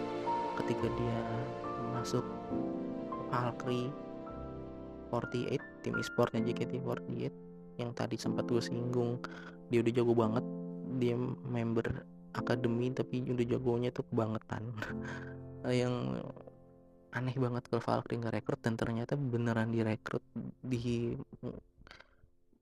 [0.63, 1.20] ketika dia
[1.93, 2.26] masuk
[3.30, 3.91] Valkyrie
[5.12, 7.34] 48 tim e-sportnya JKT48
[7.78, 9.22] yang tadi sempat gue singgung
[9.70, 10.46] dia udah jago banget
[10.98, 11.15] dia
[11.46, 11.86] member
[12.38, 14.63] akademi tapi udah jagonya tuh kebangetan.
[15.82, 15.96] Yang
[17.12, 20.22] aneh banget kalau Valkyrie nggak rekrut dan ternyata beneran direkrut
[20.62, 21.17] di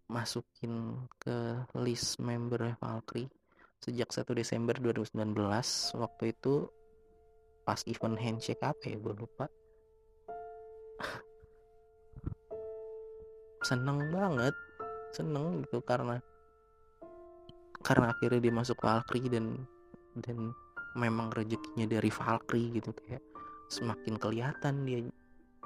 [0.06, 3.32] masukin ke list member Valkyrie
[3.82, 5.34] sejak 1 Desember 2019
[5.98, 6.70] waktu itu
[7.66, 9.46] pas event handshake apa ya gue lupa.
[13.68, 14.54] Seneng banget
[15.16, 16.20] seneng gitu karena
[17.80, 19.64] karena akhirnya dia masuk Valkyrie dan
[20.20, 20.52] dan
[21.00, 23.24] memang rezekinya dari Valkyrie gitu kayak
[23.72, 25.00] semakin kelihatan dia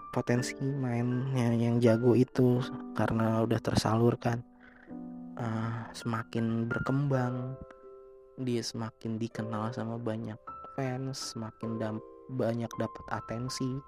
[0.09, 2.61] potensi mainnya yang jago itu
[2.97, 4.41] karena udah tersalurkan
[5.37, 7.57] uh, semakin berkembang
[8.39, 10.39] dia semakin dikenal sama banyak
[10.79, 11.95] fans semakin dam
[12.31, 13.81] banyak dapat atensi.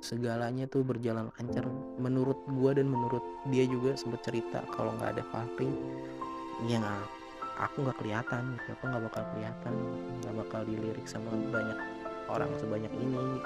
[0.00, 1.66] Segalanya tuh berjalan lancar.
[2.00, 5.68] Menurut gua dan menurut dia juga sempat cerita kalau nggak ada Fahri
[6.70, 6.80] ya
[7.60, 8.68] aku nggak kelihatan gitu.
[8.80, 9.74] Aku nggak bakal kelihatan
[10.24, 11.78] nggak bakal dilirik sama banyak
[12.32, 13.40] orang sebanyak ini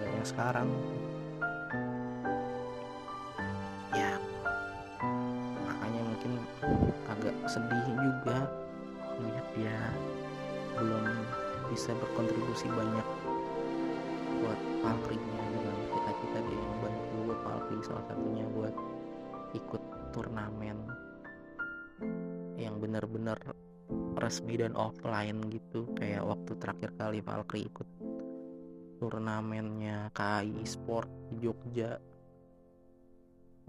[0.00, 0.68] banyak sekarang
[7.54, 8.50] sedih juga
[9.22, 9.78] melihat dia
[10.74, 11.06] belum
[11.70, 13.08] bisa berkontribusi banyak
[14.42, 18.74] buat Valkyrie-nya dengan kita-kita dia yang banyak buat Valkyrie salah satunya buat
[19.54, 20.78] ikut turnamen
[22.58, 23.38] yang benar-benar
[24.18, 25.86] resmi dan offline gitu.
[25.94, 27.88] Kayak waktu terakhir kali Valkyrie ikut
[28.98, 32.02] turnamennya KAI Sport Jogja.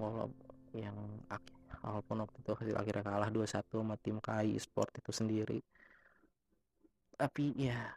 [0.01, 0.97] Walaupun yang
[1.85, 5.59] walaupun waktu itu hasil akhirnya kalah 2-1 sama tim KAI Sport itu sendiri.
[7.15, 7.93] Tapi ya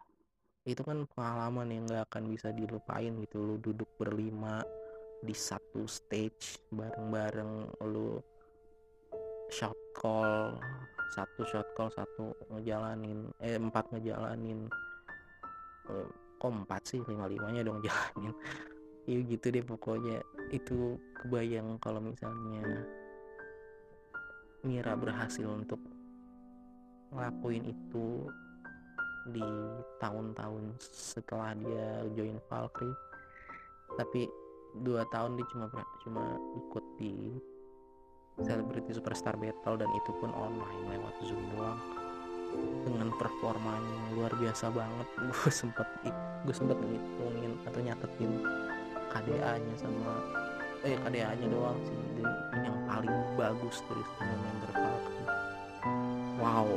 [0.69, 3.41] itu kan pengalaman yang gak akan bisa dilupain gitu.
[3.41, 4.61] Lu duduk berlima
[5.25, 8.23] di satu stage bareng-bareng lu
[9.49, 10.55] shot call
[11.17, 14.69] satu shot call satu ngejalanin eh empat ngejalanin.
[15.89, 17.01] Eh, kok empat sih?
[17.09, 18.37] Lima limanya dong jalanin.
[19.09, 20.21] Ya gitu deh pokoknya.
[20.53, 22.85] Itu kebayang kalau misalnya
[24.69, 25.81] Mira berhasil untuk
[27.09, 28.29] ngelakuin itu
[29.33, 29.49] di
[29.97, 32.93] tahun-tahun setelah dia join Valkyrie.
[33.97, 34.29] Tapi
[34.85, 35.67] dua tahun dia cuma
[36.05, 37.33] cuma ikut di
[38.45, 41.81] Celebrity Superstar Battle dan itu pun online lewat Zoom doang.
[42.85, 45.09] Dengan performanya luar biasa banget.
[45.33, 45.89] Gue sempet
[46.47, 48.33] gue sempet ngitungin atau nyatetin
[49.11, 50.38] KDA nya sama
[50.87, 51.97] eh KDA nya doang sih.
[52.19, 52.23] Ini
[52.63, 55.17] yang paling bagus dari semua member Falcon.
[56.39, 56.69] Wow.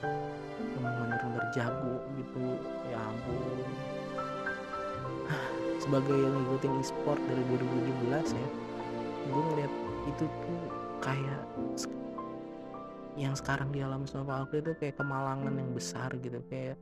[0.80, 2.56] Bener-bener jago gitu
[2.88, 3.58] ya ampun.
[5.82, 8.48] Sebagai yang ngikutin e-sport dari 2017 ya
[9.26, 9.72] gue ngeliat
[10.06, 10.60] itu tuh
[11.02, 11.42] kayak
[13.16, 16.38] yang sekarang di alam sama Valkyrie itu kayak kemalangan yang besar gitu.
[16.52, 16.76] Kayak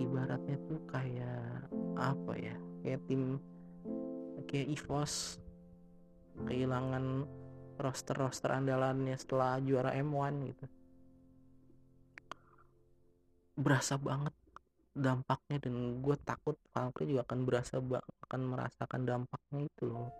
[0.00, 1.68] ibaratnya tuh kayak
[2.00, 2.56] apa ya?
[2.80, 3.36] Kayak tim
[4.48, 5.36] kayak EVOS
[6.46, 7.24] kehilangan
[7.80, 10.66] roster-roster andalannya setelah juara M1 gitu.
[13.56, 14.32] Berasa banget
[14.96, 17.74] dampaknya dan gue takut Valkyrie juga akan berasa
[18.28, 20.10] akan merasakan dampaknya itu loh.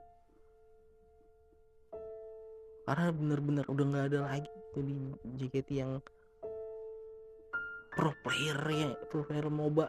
[2.89, 4.95] Karena bener-bener udah nggak ada lagi jadi
[5.37, 5.93] JKT yang
[7.91, 9.87] pro player ya pro player MOBA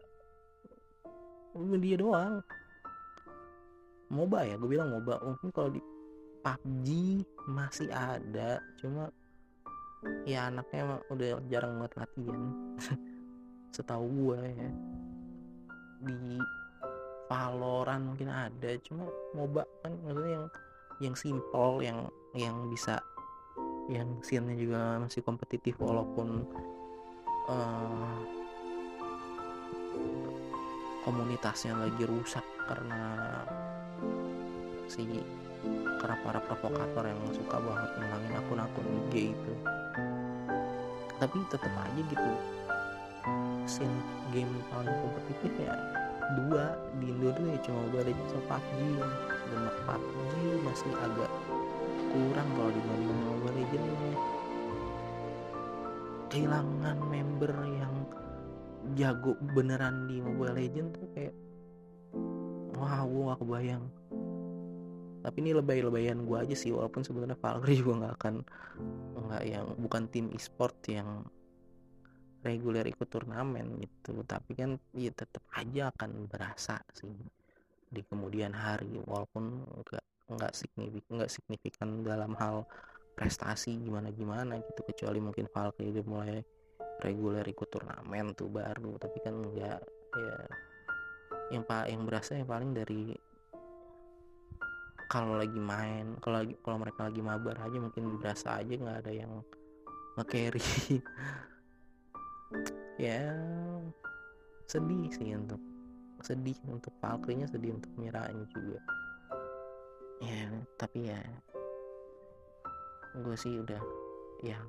[1.81, 2.39] dia doang.
[4.11, 5.19] MOBA ya gue bilang MOBA.
[5.23, 5.81] Mungkin kalau di
[6.41, 6.87] PUBG
[7.49, 9.09] masih ada cuma
[10.25, 12.41] ya anaknya udah jarang banget latihan.
[13.75, 14.69] Setahu gue ya.
[16.01, 16.41] Di
[17.31, 20.45] Valorant mungkin ada cuma MOBA kan maksudnya yang
[20.99, 21.99] yang simple yang
[22.35, 22.99] yang bisa
[23.87, 26.43] yang scene juga masih kompetitif walaupun
[27.47, 28.19] uh,
[31.07, 33.01] komunitasnya lagi rusak karena
[34.91, 35.23] si
[36.01, 39.53] karena para provokator yang suka banget menangin akun-akun IG itu.
[41.21, 42.31] Tapi tetap aja gitu
[43.69, 44.01] scene
[44.33, 45.73] game paling kompetitif ya
[46.37, 48.99] dua di Indo tuh ya cuma Legends sama PUBG
[49.51, 51.31] dan PUBG masih agak
[52.11, 54.19] kurang kalau dibanding Mobile Legends
[56.31, 57.95] kehilangan member yang
[58.95, 61.35] jago beneran di Mobile Legends tuh kayak
[62.79, 63.83] wah gue gak kebayang
[65.21, 68.35] tapi ini lebay-lebayan gue aja sih walaupun sebenarnya Valkyrie juga nggak akan
[69.29, 71.25] nggak yang bukan tim e-sport yang
[72.41, 74.25] reguler ikut turnamen gitu.
[74.25, 77.13] Tapi kan ya tetap aja akan berasa sih
[77.91, 82.65] di kemudian hari walaupun nggak nggak signifikan nggak signifikan dalam hal
[83.13, 84.81] prestasi gimana gimana gitu.
[84.81, 86.37] Kecuali mungkin Valkyrie udah mulai
[87.05, 88.97] reguler ikut turnamen tuh baru.
[88.97, 89.79] Tapi kan enggak
[90.11, 90.37] ya
[91.51, 93.11] yang pak yang berasa yang paling dari
[95.11, 99.11] kalau lagi main kalau lagi kalau mereka lagi mabar aja mungkin berasa aja nggak ada
[99.11, 99.31] yang
[100.15, 100.63] nge-carry.
[102.99, 103.33] Ya
[104.67, 105.57] sedih sih untuk
[106.21, 108.77] sedih untuk Valkyrie sedih untuk Miranya juga.
[110.21, 111.17] Ya tapi ya
[113.23, 113.81] gue sih udah
[114.43, 114.67] yang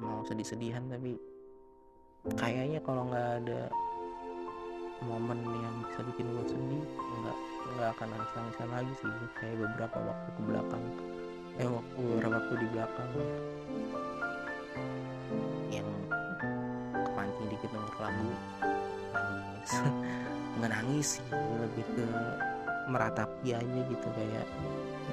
[0.00, 1.20] mau sedih-sedihan tapi
[2.34, 3.70] kayaknya kalau nggak ada
[5.06, 6.84] momen yang bisa bikin gue sedih
[7.22, 7.38] nggak
[7.76, 10.84] nggak akan nangis nangisan lagi sih kayak beberapa waktu ke belakang.
[11.58, 13.10] Eh beberapa waktu di belakang.
[15.68, 15.88] Yang
[16.96, 18.30] kepancing dikit denger lagu.
[19.12, 19.72] Nangis.
[20.56, 21.26] Nggak nangis sih.
[21.34, 22.06] Lebih ke
[22.88, 24.06] meratapi aja gitu.
[24.16, 24.46] Kayak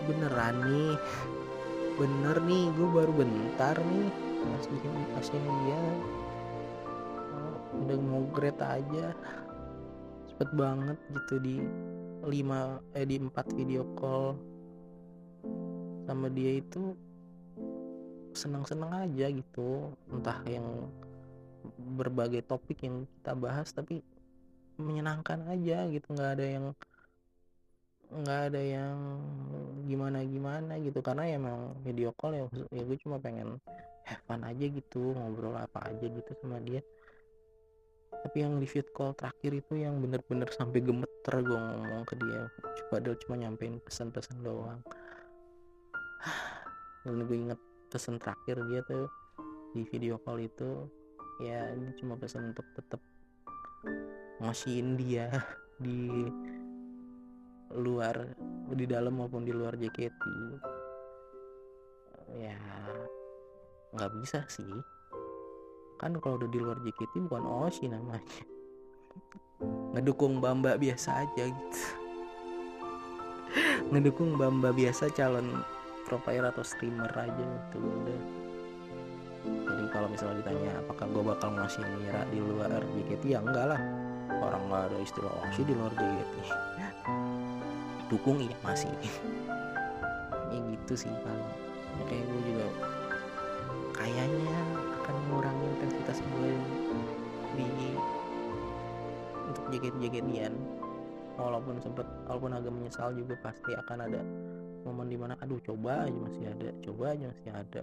[0.07, 0.93] beneran nih.
[1.99, 2.65] Bener nih.
[2.77, 4.09] Gue baru bentar nih.
[4.45, 4.77] Masih
[5.17, 5.81] masih dia.
[7.75, 9.11] Udah mau grade aja.
[10.31, 11.55] Cepet banget gitu di
[12.25, 14.35] lima eh di empat video call
[16.05, 16.93] sama dia itu
[18.35, 19.93] senang-senang aja gitu.
[20.11, 20.89] Entah yang
[21.97, 24.03] berbagai topik yang kita bahas tapi
[24.77, 26.07] menyenangkan aja gitu.
[26.13, 26.65] Nggak ada yang
[28.05, 28.97] nggak ada yang
[29.89, 30.99] gimana gimana gitu.
[31.01, 33.57] Karena ya emang video call ya, ya gue cuma pengen
[34.05, 36.85] have fun aja gitu ngobrol apa aja gitu sama dia
[38.25, 42.49] tapi yang di feed call terakhir itu yang bener-bener sampai gemeter gue ngomong ke dia.
[42.97, 44.81] Dia cuma nyampein pesan-pesan doang.
[47.05, 47.61] Dan gue inget
[47.93, 49.05] pesan terakhir dia tuh
[49.77, 50.89] di video call itu
[51.37, 52.97] ya ini cuma pesan untuk tetap
[54.41, 55.29] ngasihin dia
[55.85, 56.25] di
[57.77, 58.33] luar
[58.73, 60.23] di dalam maupun di luar JKT
[62.41, 62.57] ya
[63.93, 64.94] nggak bisa sih
[65.95, 68.23] kan kalau udah di luar JKT bukan Oshi namanya.
[69.95, 71.81] Ngedukung Bamba biasa aja gitu.
[73.91, 75.63] Ngedukung Bamba biasa calon
[76.03, 78.21] pro player atau streamer aja gitu udah.
[79.45, 83.81] Jadi kalau misalnya ditanya apakah gue bakal ngasih Mira di luar JKT ya enggak lah.
[84.35, 86.33] Orang nggak ada istilah Oshi di luar JKT
[88.11, 88.91] dukung iya masih.
[90.53, 91.51] Ya gitu sih paling.
[91.99, 92.67] Ya, kayak gue juga.
[93.97, 94.59] Kayaknya
[95.05, 96.51] akan mengurangi intensitas gue
[97.53, 97.93] di
[99.45, 100.57] untuk jaket-jaketian
[101.37, 104.25] walaupun sempet walaupun agak menyesal juga pasti akan ada
[104.81, 107.81] momen di mana aduh coba aja masih ada coba aja masih ada.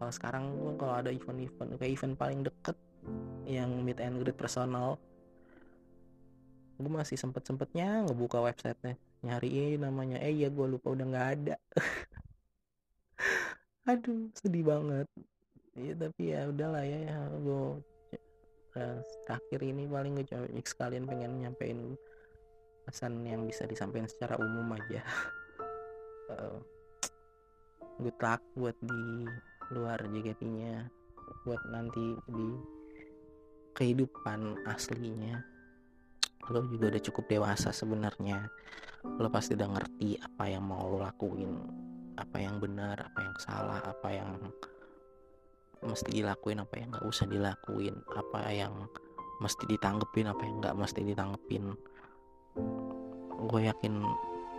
[0.00, 0.44] Kalau sekarang
[0.80, 2.76] kalau ada event-event kayak event paling deket
[3.44, 4.96] yang meet and greet personal
[6.80, 10.16] gue masih sempet sempetnya ngebuka websitenya nyariin namanya.
[10.24, 11.60] Eh ya gue lupa udah nggak ada.
[13.92, 15.04] Aduh sedih banget
[15.76, 17.18] ya tapi ya udahlah ya, ya.
[17.40, 17.80] Gue
[18.76, 20.26] uh, terakhir ini paling gue
[20.64, 21.96] sekalian pengen nyampein
[22.82, 25.02] pesan yang bisa disampaikan secara umum aja.
[26.32, 26.58] Uh,
[28.02, 29.28] good luck buat di
[29.72, 30.90] luar JKT-nya
[31.48, 32.48] buat nanti di
[33.72, 35.40] kehidupan aslinya.
[36.50, 38.50] Lo juga udah cukup dewasa sebenarnya.
[39.06, 43.80] Lo pasti udah ngerti apa yang mau lo lakuin apa yang benar apa yang salah
[43.80, 44.30] apa yang
[45.82, 48.86] mesti dilakuin apa yang nggak usah dilakuin apa yang
[49.42, 51.74] mesti ditanggepin apa yang nggak mesti ditanggepin.
[53.42, 54.06] Gue yakin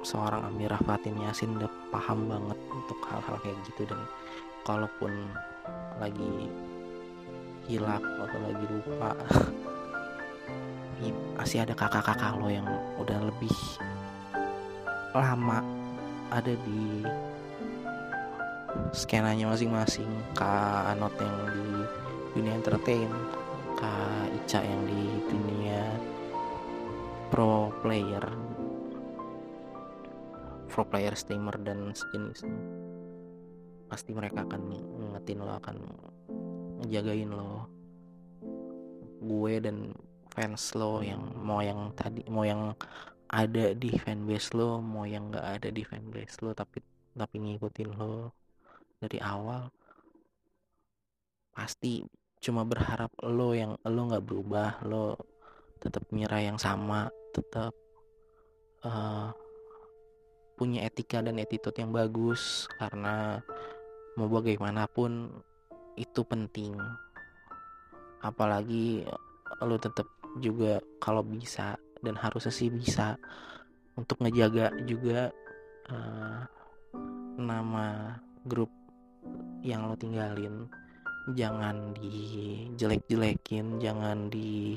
[0.03, 4.03] seorang Amirah Fatin Yasin udah paham banget untuk hal-hal kayak gitu dan
[4.67, 5.31] kalaupun
[6.03, 6.51] lagi
[7.71, 9.15] hilap atau lagi lupa
[11.39, 12.67] masih ada kakak-kakak lo yang
[12.99, 13.55] udah lebih
[15.15, 15.63] lama
[16.31, 17.03] ada di
[18.93, 20.09] skenanya masing-masing.
[20.37, 21.65] Kak Anot yang di
[22.33, 23.09] dunia entertain
[23.77, 25.81] Kak Ica yang di dunia
[27.29, 28.25] pro player.
[30.69, 32.53] Pro player streamer dan sejenisnya
[33.93, 34.73] pasti mereka akan
[35.13, 35.77] ngetin lo akan
[36.81, 37.69] ngejagain lo.
[39.21, 39.93] Gue dan
[40.33, 42.73] fans lo yang mau yang tadi mau yang
[43.29, 46.81] ada di fanbase lo mau yang nggak ada di fanbase lo tapi
[47.13, 48.33] tapi ngikutin lo
[49.03, 49.67] dari awal
[51.51, 52.01] pasti
[52.39, 55.19] cuma berharap lo yang lo nggak berubah lo
[55.83, 57.75] tetap mira yang sama tetap
[58.87, 59.35] uh,
[60.53, 63.41] punya etika dan attitude yang bagus karena
[64.15, 65.33] mau bagaimanapun
[65.97, 66.77] itu penting.
[68.21, 69.03] Apalagi
[69.61, 70.07] lo tetap
[70.39, 73.17] juga kalau bisa dan harusnya sih bisa
[73.93, 75.29] untuk ngejaga juga
[75.89, 76.41] uh,
[77.37, 78.69] nama grup
[79.63, 80.67] yang lo tinggalin
[81.33, 84.75] jangan dijelek-jelekin jangan di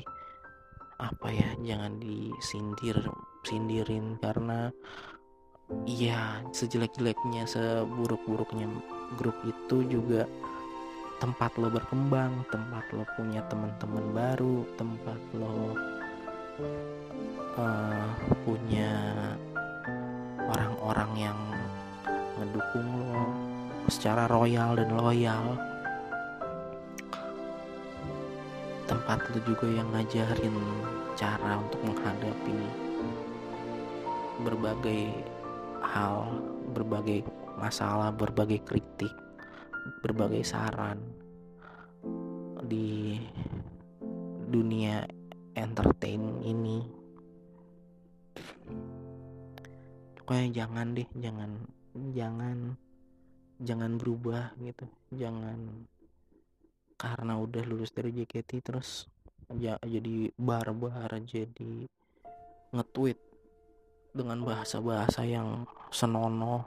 [0.97, 2.97] apa ya jangan disindir
[3.45, 4.71] sindirin karena
[5.83, 8.71] iya sejelek-jeleknya seburuk-buruknya
[9.19, 10.23] grup itu juga
[11.17, 15.73] tempat lo berkembang, tempat lo punya teman-teman baru, tempat lo
[17.57, 18.09] uh,
[18.45, 18.93] punya
[20.45, 21.39] orang-orang yang
[22.37, 23.26] mendukung lo
[23.87, 25.55] secara royal dan loyal.
[28.87, 30.55] Tempat lo juga yang ngajarin
[31.19, 32.59] cara untuk menghadapi
[34.47, 35.11] berbagai
[35.83, 36.29] hal,
[36.71, 37.25] berbagai
[37.57, 39.11] masalah, berbagai kritik
[40.03, 40.99] berbagai saran
[42.67, 43.15] di
[44.47, 45.07] dunia
[45.55, 46.83] entertain ini
[50.19, 51.51] pokoknya jangan deh jangan
[52.11, 52.57] jangan
[53.61, 54.85] jangan berubah gitu.
[55.13, 55.87] Jangan
[56.97, 59.05] karena udah lulus dari JKT terus
[59.61, 61.85] ya jadi barbar jadi
[62.73, 63.19] nge-tweet
[64.17, 66.65] dengan bahasa-bahasa yang senonoh.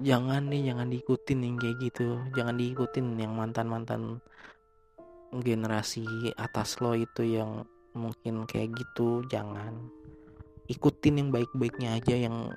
[0.00, 2.20] Jangan nih jangan diikutin yang kayak gitu.
[2.36, 4.02] Jangan diikutin yang mantan mantan
[5.32, 6.04] generasi
[6.36, 7.64] atas lo itu yang
[7.96, 9.24] mungkin kayak gitu.
[9.28, 9.88] Jangan.
[10.68, 12.52] Ikutin yang baik-baiknya aja yang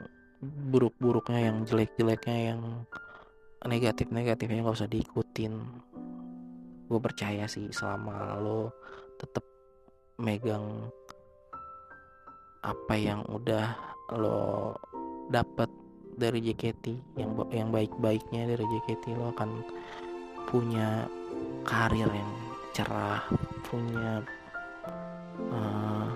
[0.71, 2.61] buruk-buruknya yang jelek-jeleknya yang
[3.65, 5.53] negatif-negatifnya gak usah diikutin.
[6.85, 8.73] Gue percaya sih selama lo
[9.17, 9.43] tetap
[10.21, 10.91] megang
[12.65, 13.77] apa yang udah
[14.17, 14.73] lo
[15.29, 15.69] dapat
[16.15, 19.61] dari JKT yang yang baik-baiknya dari JKT lo akan
[20.47, 21.09] punya
[21.67, 22.31] karir yang
[22.71, 23.25] cerah
[23.67, 24.21] punya
[25.51, 26.07] uh,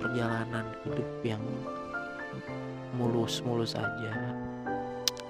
[0.00, 1.42] perjalanan hidup yang
[2.96, 4.12] mulus-mulus aja.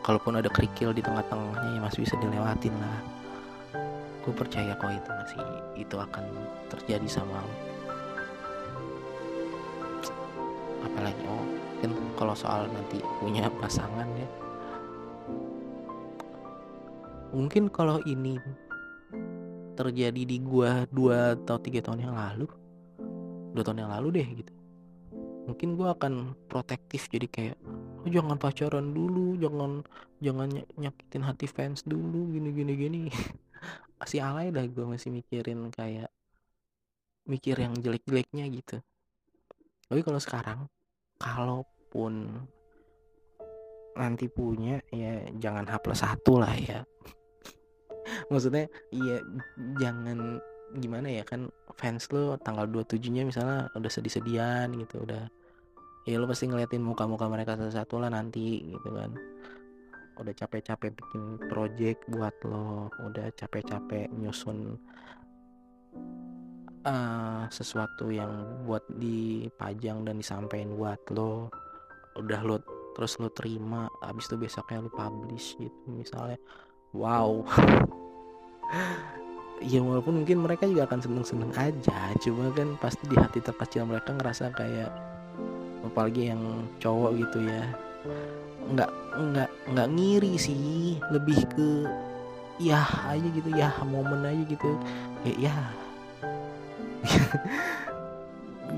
[0.07, 2.99] Kalaupun ada kerikil di tengah-tengahnya ya masih bisa dilewatin lah.
[4.23, 5.43] Gue percaya kok itu masih
[5.75, 6.25] itu akan
[6.71, 7.43] terjadi sama
[10.87, 11.45] apalagi oh
[11.85, 14.29] mungkin kalau soal nanti punya pasangan ya.
[17.37, 18.41] Mungkin kalau ini
[19.77, 22.49] terjadi di gua dua atau tiga tahun yang lalu
[23.53, 24.56] dua tahun yang lalu deh gitu
[25.47, 27.57] mungkin gua akan protektif jadi kayak
[28.03, 29.87] oh, jangan pacaran dulu jangan
[30.19, 33.03] jangan nyakitin hati fans dulu gini gini gini.
[34.03, 36.13] Masih alay dah gue masih mikirin kayak
[37.25, 38.77] mikir yang jelek-jeleknya gitu.
[39.89, 40.61] Tapi kalau sekarang
[41.17, 42.45] kalaupun
[43.97, 46.85] nanti punya ya jangan H plus satu lah ya.
[48.31, 49.25] Maksudnya iya
[49.81, 50.45] jangan
[50.77, 55.31] gimana ya kan fans lo tanggal 27 nya misalnya udah sedih-sedian gitu udah
[56.07, 59.11] ya lo pasti ngeliatin muka-muka mereka satu-satu lah nanti gitu kan.
[60.17, 64.79] Udah capek-capek bikin project buat lo udah capek-capek nyusun
[66.87, 71.51] uh, sesuatu yang buat dipajang dan disampaikan buat lo
[72.17, 72.63] udah lo
[72.95, 75.85] terus lo terima abis itu besoknya lo publish gitu.
[75.91, 76.39] Misalnya
[76.95, 77.43] wow.
[79.65, 84.13] Ya walaupun mungkin mereka juga akan seneng-seneng aja cuma kan pasti di hati terkecil mereka
[84.13, 84.93] ngerasa kayak
[85.85, 86.43] apalagi yang
[86.81, 87.65] cowok gitu ya.
[88.73, 90.97] Nggak nggak nggak ngiri sih.
[91.13, 91.69] Lebih ke
[92.57, 94.71] ya aja gitu ya momen aja gitu.
[95.25, 95.57] Kayak ya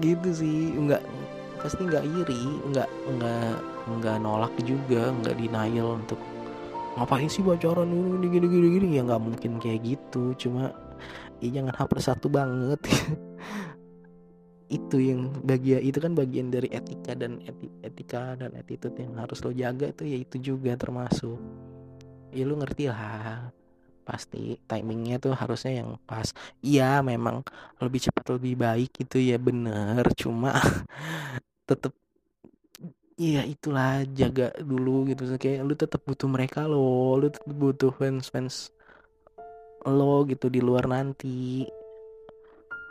[0.04, 0.74] gitu sih.
[0.74, 1.02] Nggak
[1.58, 3.54] pasti nggak iri nggak nggak
[3.98, 6.18] nggak nolak juga nggak denial untuk
[6.98, 8.86] ngapain sih bocoran dulu gini gini gini.
[8.98, 10.34] Ya nggak mungkin kayak gitu.
[10.34, 10.74] Cuma
[11.38, 12.82] ya jangan hampir satu banget
[14.68, 19.40] itu yang bagian itu kan bagian dari etika dan eti, etika dan attitude yang harus
[19.40, 21.40] lo jaga tuh ya itu juga termasuk.
[22.36, 23.48] Ya lu ngerti lah
[24.04, 26.36] pasti timingnya tuh harusnya yang pas.
[26.60, 27.40] Iya memang
[27.80, 30.04] lebih cepat lebih baik gitu ya bener.
[30.12, 30.52] Cuma
[31.68, 31.96] tetep
[33.16, 35.24] iya itulah jaga dulu gitu.
[35.40, 38.68] Kayak lu tetap butuh mereka lo lu tetap butuh fans fans
[39.88, 41.64] lo gitu di luar nanti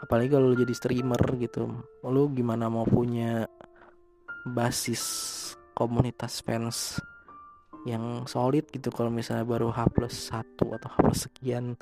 [0.02, 1.70] apalagi kalau jadi streamer gitu.
[2.06, 3.50] Lo gimana mau punya
[4.48, 5.04] basis
[5.74, 7.02] komunitas fans
[7.86, 8.94] yang solid gitu?
[8.94, 11.74] Kalau misalnya baru H plus satu atau H plus sekian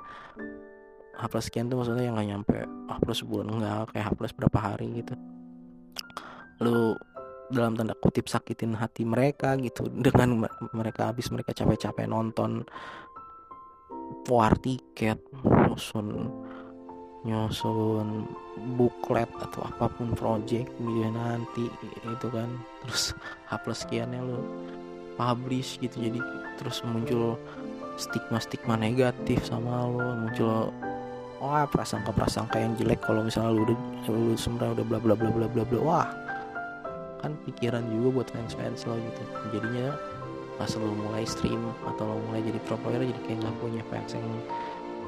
[1.16, 2.58] H plus sekian tuh maksudnya yang nggak nyampe
[2.92, 5.14] H plus sebulan enggak kayak H plus berapa hari gitu.
[6.64, 6.96] Lu
[7.46, 9.88] dalam tanda kutip sakitin hati mereka gitu.
[10.06, 12.64] Dengan mereka habis mereka capek-capek nonton
[14.30, 16.30] war tiket nyusun
[17.26, 18.30] nyusun
[18.78, 21.68] buklet atau apa pun project video nanti
[22.06, 22.50] itu kan.
[22.86, 23.18] Terus
[23.52, 24.40] hapus sekiannya lo
[25.16, 26.20] publish gitu jadi
[26.60, 27.40] terus muncul
[27.96, 30.76] stigma-stigma negatif sama lo muncul
[31.40, 33.78] wah prasangka-prasangka yang jelek kalau misalnya lu udah
[34.12, 36.10] lu sebenarnya udah bla bla bla bla bla bla wah.
[37.24, 39.24] Kan pikiran juga buat fans-fans lo gitu.
[39.58, 39.98] Jadinya
[40.56, 44.16] pas lo mulai stream atau lo mulai jadi pro player jadi kayak gak punya fans
[44.16, 44.30] yang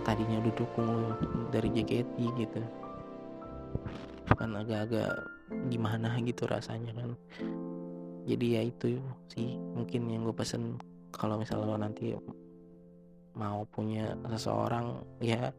[0.07, 1.11] tadinya udah dukung lo
[1.51, 2.63] dari JKT gitu.
[4.31, 5.27] Kan agak-agak
[5.67, 7.11] gimana gitu rasanya kan.
[8.23, 10.79] Jadi ya itu sih mungkin yang gue pesen
[11.11, 12.15] kalau misalnya lo nanti
[13.35, 15.51] mau punya seseorang ya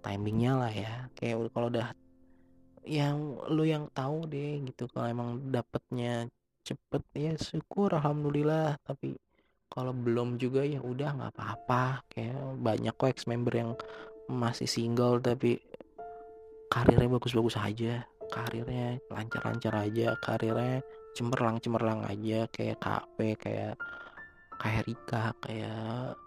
[0.00, 1.12] timingnya lah ya.
[1.12, 1.92] Kayak kalau udah
[2.88, 6.24] yang lu yang tahu deh gitu kalau emang dapetnya
[6.64, 8.80] cepet ya syukur alhamdulillah.
[8.80, 9.12] Tapi
[9.70, 12.02] kalau belum juga ya udah nggak apa-apa.
[12.10, 13.70] Kayak banyak kok ex member yang
[14.26, 15.62] masih single tapi
[16.66, 18.02] karirnya bagus-bagus aja.
[18.30, 20.82] Karirnya lancar-lancar aja karirnya
[21.14, 22.50] cemerlang-cemerlang aja.
[22.50, 23.74] Kayak KP kayak
[24.58, 26.18] kayak Rika kayak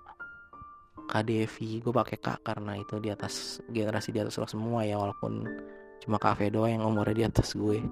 [1.04, 5.44] KDV gue pakai Kak karena itu di atas generasi di atas lo semua ya walaupun
[6.00, 7.84] cuma Kak doang yang umurnya di atas gue.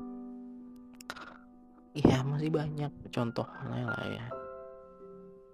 [1.91, 4.40] Iya masih banyak contohnya lah ya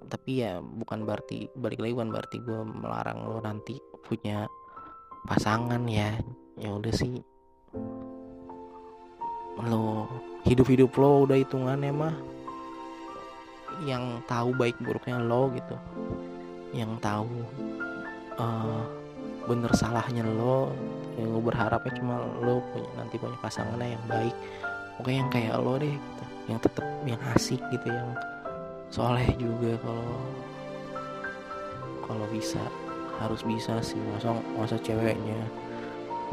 [0.08, 3.76] tapi ya bukan berarti balik lagi bukan berarti gue melarang lo nanti
[4.08, 4.48] punya
[5.28, 6.16] pasangan ya.
[6.58, 7.22] Ya udah sih.
[9.68, 10.08] Lo
[10.48, 12.16] hidup-hidup lo udah hitungannya mah
[13.86, 15.76] yang tahu baik buruknya lo gitu.
[16.74, 17.30] Yang tahu
[18.42, 18.84] uh,
[19.46, 20.74] bener salahnya lo
[21.20, 24.36] yang gue berharapnya cuma lo punya nanti punya pasangannya yang baik.
[24.98, 28.10] Oke yang kayak lo deh gitu yang tetap yang asik gitu yang
[28.88, 30.16] soleh juga kalau
[32.08, 32.62] kalau bisa
[33.20, 34.00] harus bisa sih.
[34.14, 35.38] Masa masa ceweknya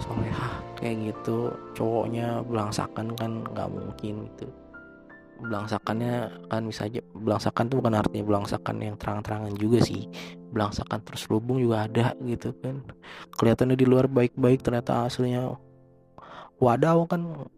[0.02, 4.46] solehah kayak gitu cowoknya belangsakan kan nggak mungkin gitu.
[5.34, 10.06] Belangsakannya kan bisa aja belangsakan tuh bukan artinya belangsakan yang terang-terangan juga sih.
[10.54, 12.86] Belangsakan terus lubung juga ada gitu kan.
[13.34, 15.58] Kelihatannya di luar baik-baik ternyata aslinya
[16.62, 17.50] wadaw kan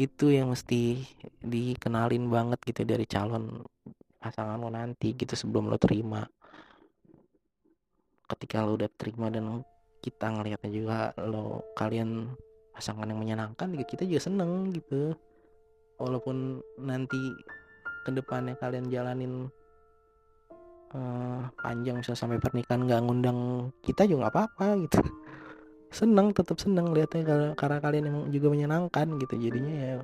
[0.00, 0.96] itu yang mesti
[1.44, 3.60] dikenalin banget gitu dari calon
[4.16, 6.24] pasangan lo nanti gitu sebelum lo terima.
[8.24, 9.60] Ketika lo udah terima dan
[10.00, 12.32] kita ngelihatnya juga lo kalian
[12.72, 15.12] pasangan yang menyenangkan gitu kita juga seneng gitu.
[16.00, 17.20] Walaupun nanti
[18.08, 19.52] ke depannya kalian jalanin
[20.96, 25.00] uh, panjang bisa sampai pernikahan nggak ngundang kita juga nggak apa-apa gitu
[25.90, 29.94] seneng tetap seneng lihatnya karena, karena kalian emang juga menyenangkan gitu jadinya ya.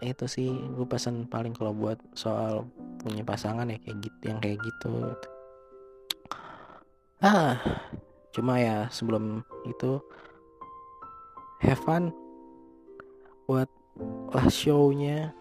[0.00, 2.68] Itu sih gue pesan paling kalau buat soal
[3.00, 4.92] punya pasangan ya kayak gitu yang kayak gitu.
[7.20, 7.60] Ah
[8.34, 10.02] cuma ya sebelum itu
[11.62, 12.12] have fun
[13.48, 13.68] buat
[14.32, 15.32] lah shownya.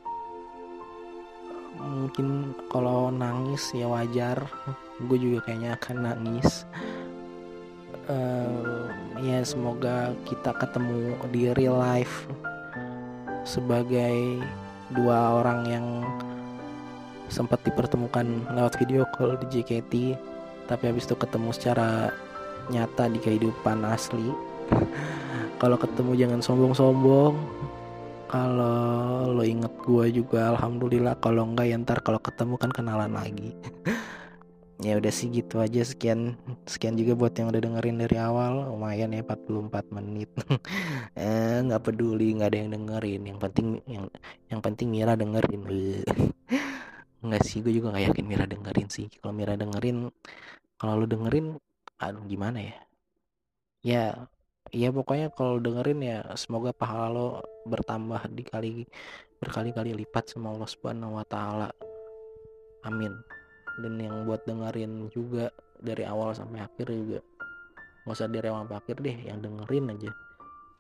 [1.74, 4.48] Mungkin kalau nangis ya wajar
[5.04, 6.64] gue juga kayaknya akan nangis
[8.10, 8.88] uh,
[9.24, 12.28] ya semoga kita ketemu di real life
[13.44, 14.40] sebagai
[14.92, 15.88] dua orang yang
[17.32, 19.94] sempat dipertemukan lewat video call di JKT
[20.68, 22.12] tapi habis itu ketemu secara
[22.72, 24.32] nyata di kehidupan asli.
[25.62, 27.36] Kalau ketemu jangan sombong-sombong.
[28.32, 31.20] Kalau lo inget gue juga alhamdulillah.
[31.22, 33.54] Kalau enggak ya ntar kalau ketemu kan kenalan lagi
[34.82, 35.82] ya udah sih gitu aja.
[35.86, 38.74] Sekian sekian juga buat yang udah dengerin dari awal.
[38.74, 40.30] Lumayan ya 44 menit.
[41.14, 43.22] Eh nggak peduli nggak ada yang dengerin.
[43.30, 44.06] Yang penting yang
[44.50, 45.62] yang penting Mira dengerin.
[47.24, 49.08] Nggak sih gue juga nggak yakin Mira dengerin sih.
[49.08, 50.12] Kalau Mira dengerin
[50.76, 51.56] kalau lu dengerin
[52.02, 52.78] aduh gimana ya?
[53.84, 54.04] Ya
[54.74, 57.28] ya pokoknya kalau dengerin ya semoga pahala lo
[57.64, 58.90] bertambah dikali
[59.40, 61.70] berkali-kali lipat sama Allah Subhanahu wa taala.
[62.84, 63.33] Amin.
[63.82, 65.50] Dan yang buat dengerin juga
[65.82, 67.20] dari awal sampai akhir juga.
[68.04, 70.12] Nggak usah dari awal akhir deh yang dengerin aja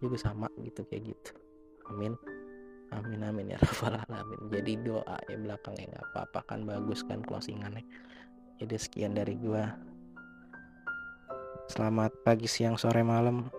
[0.03, 1.31] juga sama gitu kayak gitu.
[1.89, 2.13] Amin.
[2.93, 4.41] Amin amin ya rabbal alamin.
[4.53, 7.81] Jadi doa ya belakangnya nggak apa-apa kan bagus kan closingannya.
[8.61, 9.73] Jadi sekian dari gua.
[11.71, 13.49] Selamat pagi siang sore malam.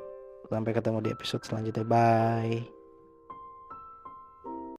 [0.47, 1.83] Sampai ketemu di episode selanjutnya.
[1.83, 2.84] Bye